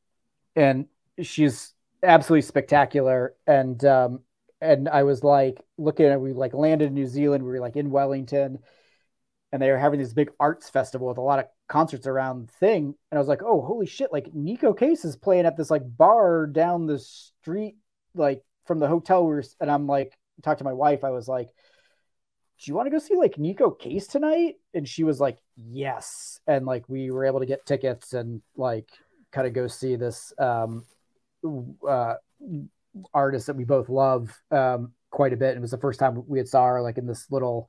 [0.56, 0.86] and
[1.20, 3.34] she's absolutely spectacular.
[3.46, 4.20] And um,
[4.60, 7.44] and i was like looking at we like landed in new zealand.
[7.44, 8.58] We were like in wellington.
[9.52, 12.52] And they were having this big arts festival with a lot of concerts around the
[12.52, 12.94] thing.
[13.10, 15.82] And I was like, oh, holy shit, like Neko Case is playing at this like
[15.84, 17.76] bar down the street,
[18.14, 19.26] like from the hotel.
[19.26, 21.04] We were, and I'm like, talked to my wife.
[21.04, 24.54] I was like, do you want to go see like Neko Case tonight?
[24.74, 26.40] And she was like, yes.
[26.46, 28.88] And like we were able to get tickets and like
[29.32, 30.84] kind of go see this um,
[31.88, 32.14] uh,
[33.12, 35.50] artist that we both love um, quite a bit.
[35.50, 37.68] And it was the first time we had saw her like in this little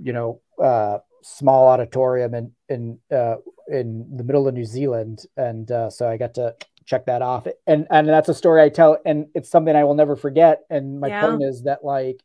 [0.00, 3.36] you know, uh, small auditorium in in uh,
[3.68, 7.46] in the middle of New Zealand, and uh, so I got to check that off.
[7.66, 10.62] And and that's a story I tell, and it's something I will never forget.
[10.70, 11.26] And my yeah.
[11.26, 12.20] point is that like,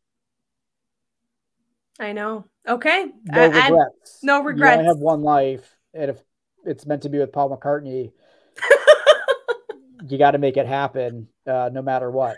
[1.99, 2.45] I know.
[2.67, 4.19] Okay, no I, regrets.
[4.23, 4.79] I, no regrets.
[4.79, 6.21] I have one life, and if
[6.65, 8.11] it's meant to be with Paul McCartney.
[10.09, 12.37] you got to make it happen uh, no matter what.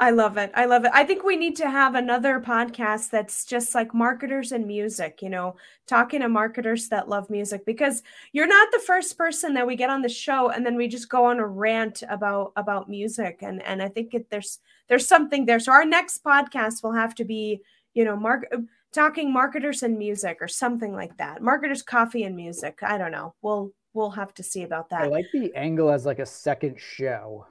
[0.00, 0.50] I love it.
[0.54, 0.92] I love it.
[0.94, 5.28] I think we need to have another podcast that's just like marketers and music, you
[5.28, 5.56] know,
[5.86, 8.02] talking to marketers that love music because
[8.32, 11.10] you're not the first person that we get on the show and then we just
[11.10, 14.58] go on a rant about about music and and I think it, there's
[14.88, 15.60] there's something there.
[15.60, 17.60] So our next podcast will have to be,
[17.92, 18.50] you know, mark
[18.94, 21.42] talking marketers and music or something like that.
[21.42, 22.78] Marketers coffee and music.
[22.82, 23.34] I don't know.
[23.42, 25.02] We'll we'll have to see about that.
[25.02, 27.44] I like the angle as like a second show.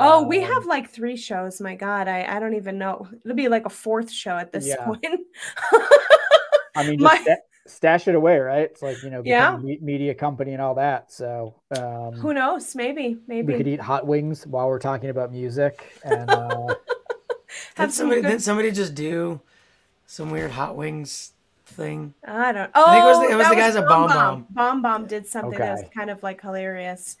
[0.00, 1.60] Oh, we um, have like three shows.
[1.60, 3.06] My God, I, I don't even know.
[3.24, 4.84] It'll be like a fourth show at this yeah.
[4.84, 5.04] point.
[6.74, 7.16] I mean, My...
[7.18, 8.62] st- stash it away, right?
[8.62, 11.12] It's like you know, yeah, media company and all that.
[11.12, 12.74] So um, who knows?
[12.74, 16.00] Maybe, maybe we could eat hot wings while we're talking about music.
[16.04, 16.74] And uh,
[17.76, 18.28] did somebody good...
[18.28, 19.40] did somebody just do
[20.06, 21.32] some weird hot wings
[21.66, 22.14] thing?
[22.26, 22.70] I don't.
[22.74, 24.46] Oh, I think it was the, it was the guys at BombBomb.
[24.50, 25.64] Bomb Bomb did something okay.
[25.64, 27.16] that was kind of like hilarious.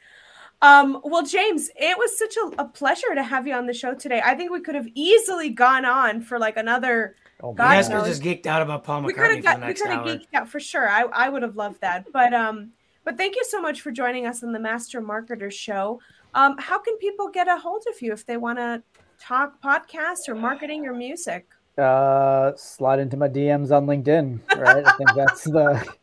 [0.62, 3.94] Um, well, James, it was such a, a, pleasure to have you on the show
[3.94, 4.22] today.
[4.24, 7.16] I think we could have easily gone on for like another.
[7.42, 9.66] Oh, God you guys could just geeked out about Paul McCartney we could have got,
[9.66, 10.88] We could have geeked out for sure.
[10.88, 12.06] I, I would have loved that.
[12.12, 12.70] But um,
[13.04, 16.00] but thank you so much for joining us on the Master Marketer Show.
[16.34, 18.82] Um, how can people get a hold of you if they want to
[19.18, 21.48] talk podcast or marketing your music?
[21.76, 24.38] Uh, slide into my DMs on LinkedIn.
[24.56, 25.84] Right, I think that's the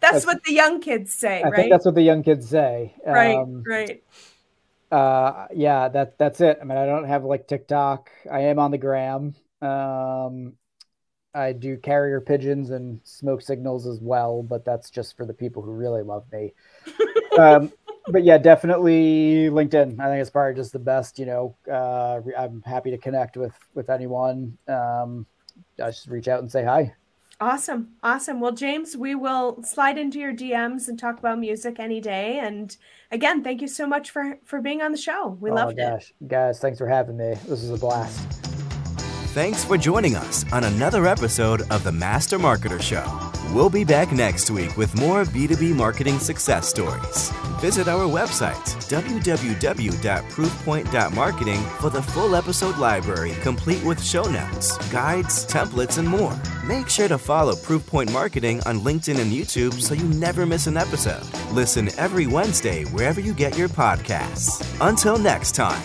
[0.00, 1.56] that's, that's, what the young kids say, I right?
[1.56, 2.94] think that's what the young kids say.
[3.06, 4.02] Right, um, right.
[4.90, 6.58] Uh, yeah, that that's it.
[6.60, 8.10] I mean, I don't have like TikTok.
[8.30, 9.34] I am on the gram.
[9.60, 10.54] Um,
[11.34, 15.62] I do carrier pigeons and smoke signals as well, but that's just for the people
[15.62, 16.52] who really love me.
[17.38, 17.72] um,
[18.06, 19.98] but yeah, definitely LinkedIn.
[19.98, 21.18] I think it's probably just the best.
[21.18, 24.56] You know, uh, I'm happy to connect with with anyone.
[24.68, 25.26] Um,
[25.82, 26.94] I just reach out and say hi.
[27.40, 27.88] Awesome.
[28.02, 28.40] Awesome.
[28.40, 32.38] Well, James, we will slide into your DMs and talk about music any day.
[32.38, 32.76] And
[33.10, 35.36] again, thank you so much for for being on the show.
[35.40, 35.82] We love you.
[35.84, 36.14] oh, gosh.
[36.20, 36.28] it.
[36.28, 37.34] Guys, thanks for having me.
[37.46, 38.53] This was a blast.
[39.34, 43.04] Thanks for joining us on another episode of the Master Marketer Show.
[43.52, 47.32] We'll be back next week with more B2B marketing success stories.
[47.60, 55.98] Visit our website, www.proofpoint.marketing, for the full episode library, complete with show notes, guides, templates,
[55.98, 56.40] and more.
[56.64, 60.76] Make sure to follow Proofpoint Marketing on LinkedIn and YouTube so you never miss an
[60.76, 61.24] episode.
[61.50, 64.64] Listen every Wednesday wherever you get your podcasts.
[64.80, 65.82] Until next time.